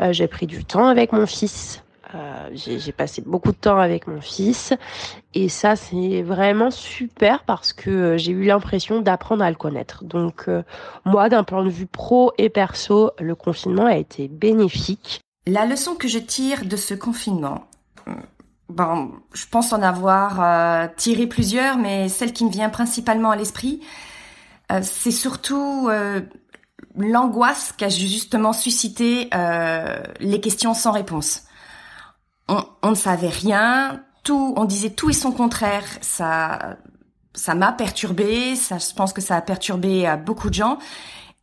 Euh, 0.00 0.12
j'ai 0.12 0.26
pris 0.26 0.48
du 0.48 0.64
temps 0.64 0.88
avec 0.88 1.12
mon 1.12 1.26
fils. 1.26 1.84
Euh, 2.14 2.48
j'ai 2.54 2.92
passé 2.92 3.22
beaucoup 3.24 3.52
de 3.52 3.56
temps 3.56 3.78
avec 3.78 4.06
mon 4.06 4.22
fils 4.22 4.72
et 5.34 5.50
ça 5.50 5.76
c'est 5.76 6.22
vraiment 6.22 6.70
super 6.70 7.42
parce 7.44 7.74
que 7.74 7.90
euh, 7.90 8.16
j'ai 8.16 8.32
eu 8.32 8.44
l'impression 8.44 9.02
d'apprendre 9.02 9.44
à 9.44 9.50
le 9.50 9.56
connaître. 9.56 10.04
Donc 10.04 10.44
euh, 10.48 10.62
moi 11.04 11.28
d'un 11.28 11.44
point 11.44 11.62
de 11.62 11.68
vue 11.68 11.86
pro 11.86 12.32
et 12.38 12.48
perso, 12.48 13.10
le 13.18 13.34
confinement 13.34 13.84
a 13.84 13.96
été 13.96 14.26
bénéfique. 14.28 15.20
La 15.46 15.66
leçon 15.66 15.96
que 15.96 16.08
je 16.08 16.18
tire 16.18 16.64
de 16.64 16.76
ce 16.76 16.94
confinement, 16.94 17.66
bon, 18.70 19.12
je 19.34 19.44
pense 19.46 19.74
en 19.74 19.82
avoir 19.82 20.40
euh, 20.40 20.88
tiré 20.96 21.26
plusieurs, 21.26 21.76
mais 21.76 22.08
celle 22.08 22.32
qui 22.32 22.46
me 22.46 22.50
vient 22.50 22.70
principalement 22.70 23.30
à 23.30 23.36
l'esprit, 23.36 23.80
c'est 24.82 25.12
surtout 25.12 25.88
l'angoisse 26.94 27.72
qu'a 27.72 27.88
justement 27.88 28.52
suscité 28.52 29.30
les 30.20 30.40
questions 30.42 30.74
sans 30.74 30.92
réponse 30.92 31.47
on, 32.48 32.64
on, 32.82 32.90
ne 32.90 32.94
savait 32.94 33.28
rien, 33.28 34.02
tout, 34.24 34.54
on 34.56 34.64
disait 34.64 34.90
tout 34.90 35.10
et 35.10 35.14
son 35.14 35.32
contraire. 35.32 35.84
Ça, 36.00 36.76
ça 37.34 37.54
m'a 37.54 37.72
perturbé. 37.72 38.56
Ça, 38.56 38.78
je 38.78 38.92
pense 38.94 39.12
que 39.12 39.20
ça 39.20 39.36
a 39.36 39.42
perturbé 39.42 40.12
beaucoup 40.24 40.48
de 40.48 40.54
gens. 40.54 40.78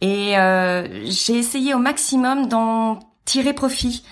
Et 0.02 0.38
euh, 0.38 1.06
j'ai 1.06 1.38
essayé 1.38 1.74
au 1.74 1.80
maximum 1.80 2.48
d'en 2.48 3.00
tirer 3.24 3.54
profit, 3.54 4.06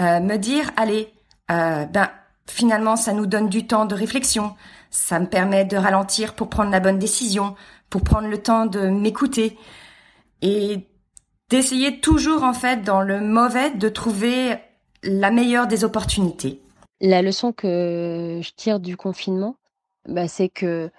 euh, 0.00 0.20
me 0.20 0.36
dire 0.36 0.70
allez, 0.76 1.12
euh, 1.50 1.84
ben 1.86 2.10
finalement 2.46 2.96
ça 2.96 3.12
nous 3.12 3.26
donne 3.26 3.48
du 3.48 3.66
temps 3.66 3.84
de 3.84 3.94
réflexion, 3.94 4.56
ça 4.90 5.20
me 5.20 5.26
permet 5.26 5.64
de 5.64 5.76
ralentir 5.76 6.34
pour 6.34 6.48
prendre 6.48 6.70
la 6.70 6.80
bonne 6.80 6.98
décision, 6.98 7.54
pour 7.90 8.02
prendre 8.02 8.28
le 8.28 8.38
temps 8.38 8.66
de 8.66 8.88
m'écouter 8.88 9.58
et 10.40 10.88
d'essayer 11.50 12.00
toujours 12.00 12.42
en 12.42 12.54
fait 12.54 12.82
dans 12.82 13.02
le 13.02 13.20
mauvais 13.20 13.70
de 13.70 13.88
trouver 13.88 14.56
la 15.02 15.30
meilleure 15.30 15.66
des 15.66 15.84
opportunités. 15.84 16.60
La 17.00 17.22
leçon 17.22 17.52
que 17.52 18.40
je 18.42 18.50
tire 18.56 18.80
du 18.80 18.96
confinement, 18.96 19.56
bah, 20.08 20.26
c'est 20.26 20.48
que 20.48 20.90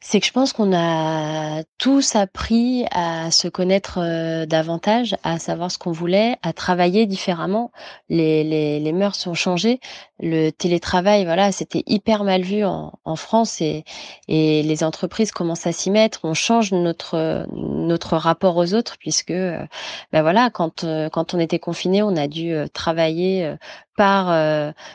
c'est 0.00 0.20
que 0.20 0.26
je 0.26 0.32
pense 0.32 0.52
qu'on 0.52 0.72
a 0.76 1.64
tous 1.76 2.14
appris 2.14 2.84
à 2.92 3.32
se 3.32 3.48
connaître 3.48 3.98
euh, 4.00 4.46
davantage, 4.46 5.16
à 5.24 5.38
savoir 5.40 5.72
ce 5.72 5.78
qu'on 5.78 5.90
voulait, 5.90 6.36
à 6.42 6.52
travailler 6.52 7.06
différemment. 7.06 7.72
Les, 8.08 8.44
les, 8.44 8.78
les 8.78 8.92
mœurs 8.92 9.16
sont 9.16 9.34
changées. 9.34 9.80
Le 10.20 10.50
télétravail, 10.50 11.24
voilà, 11.24 11.50
c'était 11.50 11.82
hyper 11.86 12.22
mal 12.22 12.42
vu 12.42 12.64
en, 12.64 12.92
en 13.04 13.16
France 13.16 13.60
et, 13.60 13.84
et 14.28 14.62
les 14.62 14.84
entreprises 14.84 15.32
commencent 15.32 15.66
à 15.66 15.72
s'y 15.72 15.90
mettre. 15.90 16.20
On 16.22 16.34
change 16.34 16.72
notre 16.72 17.46
notre 17.52 18.16
rapport 18.16 18.56
aux 18.56 18.74
autres 18.74 18.96
puisque, 18.98 19.32
ben 19.32 20.22
voilà, 20.22 20.50
quand 20.50 20.84
euh, 20.84 21.08
quand 21.08 21.34
on 21.34 21.40
était 21.40 21.58
confiné, 21.58 22.02
on 22.02 22.16
a 22.16 22.28
dû 22.28 22.54
travailler 22.72 23.54
par, 23.98 24.28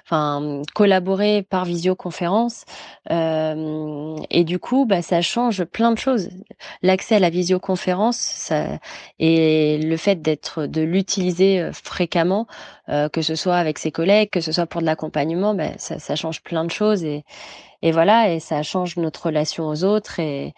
enfin, 0.06 0.62
collaborer 0.74 1.44
par 1.44 1.66
visioconférence. 1.66 2.64
Euh, 3.12 4.16
et 4.30 4.46
du 4.46 4.60
coup, 4.60 4.86
bah, 4.86 5.02
ça 5.02 5.22
change 5.22 5.66
plein 5.66 5.92
de 5.92 5.98
choses. 5.98 6.30
L'accès 6.82 7.16
à 7.16 7.20
la 7.20 7.30
visioconférence 7.30 8.16
ça, 8.16 8.80
et 9.20 9.78
le 9.78 9.98
fait 9.98 10.22
d'être, 10.22 10.68
de 10.68 10.82
l'utiliser 10.82 11.70
fréquemment, 11.74 12.48
euh, 12.88 13.10
que 13.10 13.22
ce 13.22 13.36
soit 13.36 13.58
avec 13.58 13.78
ses 13.78 13.92
collègues, 13.92 14.30
que 14.30 14.40
ce 14.40 14.54
soit 14.54 14.68
pour 14.68 14.80
de 14.80 14.86
l'accompagnement, 14.86 15.54
bah, 15.54 15.78
ça, 15.78 16.00
ça, 16.00 16.16
change 16.16 16.42
plein 16.42 16.64
de 16.64 16.72
choses 16.72 17.04
et, 17.04 17.26
et 17.82 17.92
voilà, 17.92 18.34
et 18.34 18.40
ça 18.40 18.64
change 18.64 18.96
notre 18.96 19.26
relation 19.26 19.68
aux 19.68 19.84
autres. 19.84 20.22
Et, 20.22 20.54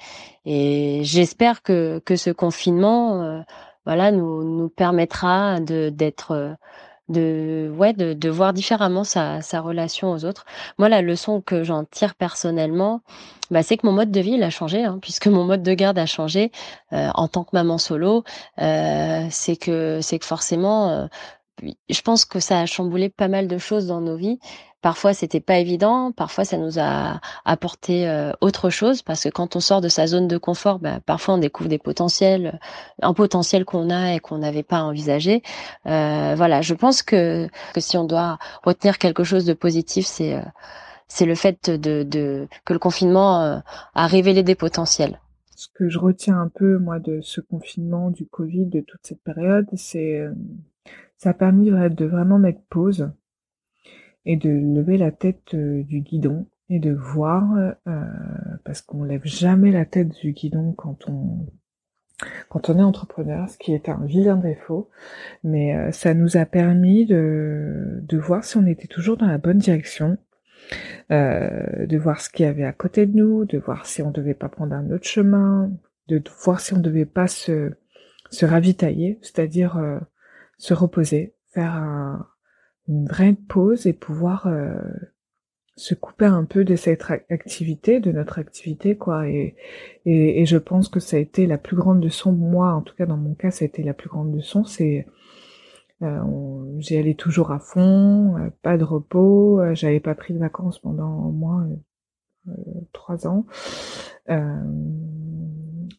et 0.45 0.99
j'espère 1.03 1.63
que, 1.63 1.99
que 2.05 2.15
ce 2.15 2.29
confinement, 2.29 3.43
voilà, 3.85 4.11
nous, 4.11 4.43
nous 4.43 4.69
permettra 4.69 5.59
de 5.59 5.89
d'être 5.89 6.55
de 7.09 7.71
ouais 7.77 7.93
de, 7.93 8.13
de 8.13 8.29
voir 8.29 8.53
différemment 8.53 9.03
sa, 9.03 9.41
sa 9.41 9.61
relation 9.61 10.11
aux 10.11 10.25
autres. 10.25 10.45
Moi, 10.77 10.89
la 10.89 11.01
leçon 11.01 11.41
que 11.41 11.63
j'en 11.63 11.83
tire 11.85 12.15
personnellement, 12.15 13.01
bah, 13.51 13.63
c'est 13.63 13.77
que 13.77 13.85
mon 13.85 13.93
mode 13.93 14.11
de 14.11 14.19
vie 14.19 14.33
il 14.33 14.43
a 14.43 14.49
changé, 14.49 14.83
hein, 14.83 14.99
puisque 15.01 15.27
mon 15.27 15.43
mode 15.45 15.63
de 15.63 15.73
garde 15.73 15.97
a 15.99 16.05
changé 16.05 16.51
euh, 16.93 17.09
en 17.15 17.27
tant 17.27 17.43
que 17.43 17.51
maman 17.53 17.77
solo. 17.77 18.23
Euh, 18.61 19.27
c'est 19.29 19.55
que 19.55 19.99
c'est 20.01 20.19
que 20.19 20.25
forcément, 20.25 21.07
euh, 21.63 21.69
je 21.89 22.01
pense 22.01 22.25
que 22.25 22.39
ça 22.39 22.59
a 22.59 22.65
chamboulé 22.65 23.09
pas 23.09 23.27
mal 23.27 23.47
de 23.47 23.57
choses 23.57 23.87
dans 23.87 24.01
nos 24.01 24.15
vies. 24.15 24.39
Parfois, 24.85 25.15
c'était 25.15 25.39
pas 25.39 25.57
évident. 25.57 26.11
Parfois, 26.11 26.45
ça 26.45 26.57
nous 26.57 26.77
a 26.77 27.19
apporté 27.43 28.07
euh, 28.07 28.33
autre 28.39 28.69
chose 28.69 29.01
parce 29.01 29.23
que 29.23 29.29
quand 29.29 29.55
on 29.55 29.59
sort 29.59 29.81
de 29.81 29.87
sa 29.87 30.05
zone 30.05 30.27
de 30.27 30.37
confort, 30.37 30.77
bah, 30.77 30.99
parfois 31.03 31.33
on 31.33 31.37
découvre 31.39 31.69
des 31.69 31.79
potentiels, 31.79 32.59
un 33.01 33.15
potentiel 33.15 33.65
qu'on 33.65 33.89
a 33.89 34.13
et 34.13 34.19
qu'on 34.19 34.37
n'avait 34.37 34.61
pas 34.61 34.83
envisagé. 34.83 35.41
Euh, 35.87 36.35
voilà, 36.37 36.61
je 36.61 36.75
pense 36.75 37.01
que, 37.01 37.47
que 37.73 37.81
si 37.81 37.97
on 37.97 38.03
doit 38.03 38.37
retenir 38.61 38.99
quelque 38.99 39.23
chose 39.23 39.43
de 39.45 39.53
positif, 39.53 40.05
c'est 40.05 40.35
euh, 40.35 40.43
c'est 41.07 41.25
le 41.25 41.33
fait 41.33 41.71
de, 41.71 42.03
de, 42.03 42.47
que 42.63 42.73
le 42.73 42.79
confinement 42.79 43.41
euh, 43.41 43.57
a 43.95 44.05
révélé 44.05 44.43
des 44.43 44.53
potentiels. 44.53 45.19
Ce 45.55 45.67
que 45.73 45.89
je 45.89 45.97
retiens 45.97 46.39
un 46.39 46.49
peu 46.53 46.77
moi 46.77 46.99
de 46.99 47.21
ce 47.23 47.41
confinement, 47.41 48.11
du 48.11 48.27
Covid, 48.27 48.67
de 48.67 48.81
toute 48.81 49.01
cette 49.01 49.23
période, 49.23 49.65
c'est 49.73 50.27
ça 51.17 51.31
a 51.31 51.33
permis 51.33 51.69
de 51.69 52.05
vraiment 52.05 52.39
mettre 52.39 52.61
pause 52.69 53.09
et 54.25 54.37
de 54.37 54.49
lever 54.49 54.97
la 54.97 55.11
tête 55.11 55.53
euh, 55.53 55.83
du 55.83 56.01
guidon 56.01 56.47
et 56.69 56.79
de 56.79 56.91
voir, 56.91 57.55
euh, 57.87 58.01
parce 58.63 58.81
qu'on 58.81 59.03
lève 59.03 59.25
jamais 59.25 59.71
la 59.71 59.85
tête 59.85 60.09
du 60.09 60.31
guidon 60.31 60.73
quand 60.73 61.07
on 61.07 61.45
quand 62.47 62.69
on 62.69 62.79
est 62.79 62.83
entrepreneur, 62.83 63.49
ce 63.49 63.57
qui 63.57 63.73
est 63.73 63.89
un 63.89 64.05
vilain 64.05 64.37
défaut, 64.37 64.89
mais 65.43 65.75
euh, 65.75 65.91
ça 65.91 66.13
nous 66.13 66.37
a 66.37 66.45
permis 66.45 67.05
de, 67.05 68.01
voir 68.13 68.45
si 68.45 68.55
on 68.55 68.65
était 68.65 68.87
toujours 68.87 69.17
dans 69.17 69.27
la 69.27 69.37
bonne 69.37 69.57
direction, 69.57 70.17
de 71.09 71.97
voir 71.97 72.21
ce 72.21 72.29
qu'il 72.29 72.45
y 72.45 72.49
avait 72.49 72.63
à 72.63 72.71
côté 72.71 73.05
de 73.05 73.17
nous, 73.17 73.43
de 73.43 73.57
voir 73.57 73.85
si 73.85 74.01
on 74.01 74.11
devait 74.11 74.33
pas 74.33 74.47
prendre 74.47 74.73
un 74.73 74.89
autre 74.91 75.05
chemin, 75.05 75.69
de 76.07 76.23
voir 76.41 76.61
si 76.61 76.73
on 76.73 76.79
devait 76.79 77.05
pas 77.05 77.27
se 77.27 77.75
ravitailler, 78.41 79.19
c'est-à-dire 79.21 79.77
se 80.57 80.73
reposer, 80.73 81.35
faire 81.47 81.73
un, 81.73 82.27
une 82.87 83.05
vraie 83.07 83.33
pause 83.33 83.87
et 83.87 83.93
pouvoir 83.93 84.47
euh, 84.47 84.79
se 85.75 85.93
couper 85.93 86.25
un 86.25 86.45
peu 86.45 86.63
de 86.63 86.75
cette 86.75 87.03
activité, 87.29 87.99
de 87.99 88.11
notre 88.11 88.39
activité, 88.39 88.95
quoi. 88.95 89.27
Et, 89.27 89.55
et, 90.05 90.45
je 90.45 90.57
pense 90.57 90.87
que 90.87 90.99
ça 90.99 91.17
a 91.17 91.19
été 91.19 91.47
la 91.47 91.57
plus 91.57 91.75
grande 91.75 92.03
leçon, 92.03 92.31
moi, 92.31 92.73
en 92.73 92.81
tout 92.81 92.95
cas 92.95 93.05
dans 93.05 93.17
mon 93.17 93.33
cas, 93.33 93.51
ça 93.51 93.65
a 93.65 93.67
été 93.67 93.83
la 93.83 93.93
plus 93.93 94.09
grande 94.09 94.33
leçon, 94.33 94.63
c'est 94.63 95.05
euh, 96.01 96.79
j'y 96.79 96.97
allais 96.97 97.13
toujours 97.13 97.51
à 97.51 97.59
fond, 97.59 98.37
euh, 98.37 98.49
pas 98.61 98.77
de 98.77 98.83
repos, 98.83 99.59
euh, 99.61 99.73
j'avais 99.75 100.01
pas 100.01 100.15
pris 100.15 100.33
de 100.33 100.39
vacances 100.39 100.79
pendant 100.79 101.25
au 101.25 101.31
moins 101.31 101.69
trois 102.93 103.27
ans. 103.27 103.45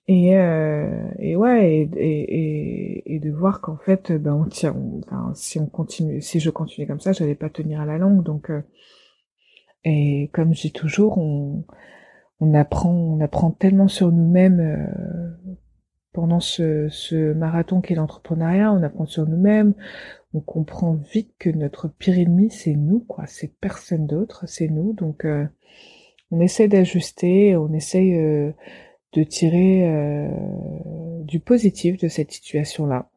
Et, 0.08 0.36
euh, 0.36 1.08
et 1.18 1.34
ouais, 1.34 1.82
et, 1.82 1.90
et, 1.96 3.14
et, 3.14 3.18
de 3.18 3.30
voir 3.32 3.60
qu'en 3.60 3.76
fait, 3.76 4.12
ben 4.12 4.34
on 4.34 4.44
tient. 4.44 4.76
enfin, 5.04 5.32
si 5.34 5.58
on 5.58 5.66
continue, 5.66 6.22
si 6.22 6.38
je 6.38 6.50
continue 6.50 6.86
comme 6.86 7.00
ça, 7.00 7.12
j'allais 7.12 7.34
pas 7.34 7.50
tenir 7.50 7.80
à 7.80 7.86
la 7.86 7.98
longue. 7.98 8.22
Donc, 8.22 8.50
euh, 8.50 8.62
et 9.84 10.30
comme 10.32 10.54
je 10.54 10.62
dis 10.62 10.72
toujours, 10.72 11.18
on, 11.18 11.64
on 12.38 12.54
apprend, 12.54 12.92
on 12.92 13.20
apprend 13.20 13.50
tellement 13.50 13.88
sur 13.88 14.12
nous-mêmes 14.12 14.60
euh, 14.60 15.56
pendant 16.12 16.40
ce, 16.40 16.88
ce 16.88 17.32
marathon 17.32 17.80
qu'est 17.80 17.96
l'entrepreneuriat. 17.96 18.72
On 18.72 18.84
apprend 18.84 19.06
sur 19.06 19.26
nous-mêmes. 19.26 19.74
On 20.34 20.40
comprend 20.40 20.94
vite 20.94 21.34
que 21.40 21.50
notre 21.50 21.88
pire 21.88 22.16
ennemi, 22.18 22.50
c'est 22.50 22.74
nous, 22.74 23.00
quoi. 23.00 23.26
C'est 23.26 23.58
personne 23.60 24.06
d'autre, 24.06 24.44
c'est 24.46 24.68
nous. 24.68 24.92
Donc, 24.92 25.24
euh, 25.24 25.46
on 26.30 26.40
essaie 26.40 26.68
d'ajuster, 26.68 27.56
on 27.56 27.72
essaie 27.72 28.54
de 29.16 29.24
tirer 29.24 29.80
euh, 29.84 30.28
du 31.22 31.40
positif 31.40 31.96
de 31.96 32.06
cette 32.06 32.30
situation-là. 32.32 33.08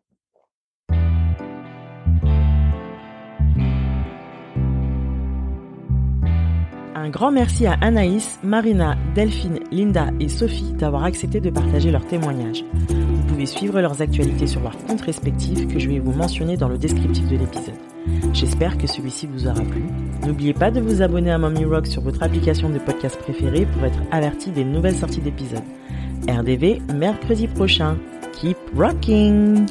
Un 6.95 7.09
grand 7.09 7.31
merci 7.31 7.65
à 7.65 7.73
Anaïs, 7.81 8.39
Marina, 8.43 8.95
Delphine, 9.13 9.59
Linda 9.71 10.09
et 10.21 10.29
Sophie 10.29 10.73
d'avoir 10.73 11.03
accepté 11.03 11.41
de 11.41 11.49
partager 11.49 11.91
leurs 11.91 12.05
témoignages. 12.05 12.63
Vous 12.87 13.23
pouvez 13.27 13.45
suivre 13.45 13.81
leurs 13.81 14.01
actualités 14.01 14.47
sur 14.47 14.61
leurs 14.61 14.77
comptes 14.85 15.01
respectifs 15.01 15.67
que 15.67 15.79
je 15.79 15.89
vais 15.89 15.99
vous 15.99 16.13
mentionner 16.13 16.55
dans 16.55 16.69
le 16.69 16.77
descriptif 16.77 17.27
de 17.27 17.37
l'épisode. 17.37 17.75
J'espère 18.31 18.77
que 18.77 18.87
celui-ci 18.87 19.27
vous 19.27 19.47
aura 19.47 19.63
plu. 19.63 19.83
N'oubliez 20.25 20.53
pas 20.53 20.71
de 20.71 20.79
vous 20.79 21.01
abonner 21.01 21.31
à 21.31 21.37
Mommy 21.37 21.65
Rock 21.65 21.87
sur 21.87 22.01
votre 22.01 22.23
application 22.23 22.69
de 22.69 22.79
podcast 22.79 23.17
préférée 23.17 23.65
pour 23.65 23.83
être 23.85 23.99
averti 24.11 24.51
des 24.51 24.63
nouvelles 24.63 24.95
sorties 24.95 25.21
d'épisodes. 25.21 25.63
RDV 26.29 26.93
mercredi 26.93 27.47
prochain. 27.47 27.97
Keep 28.33 28.57
rocking! 28.73 29.67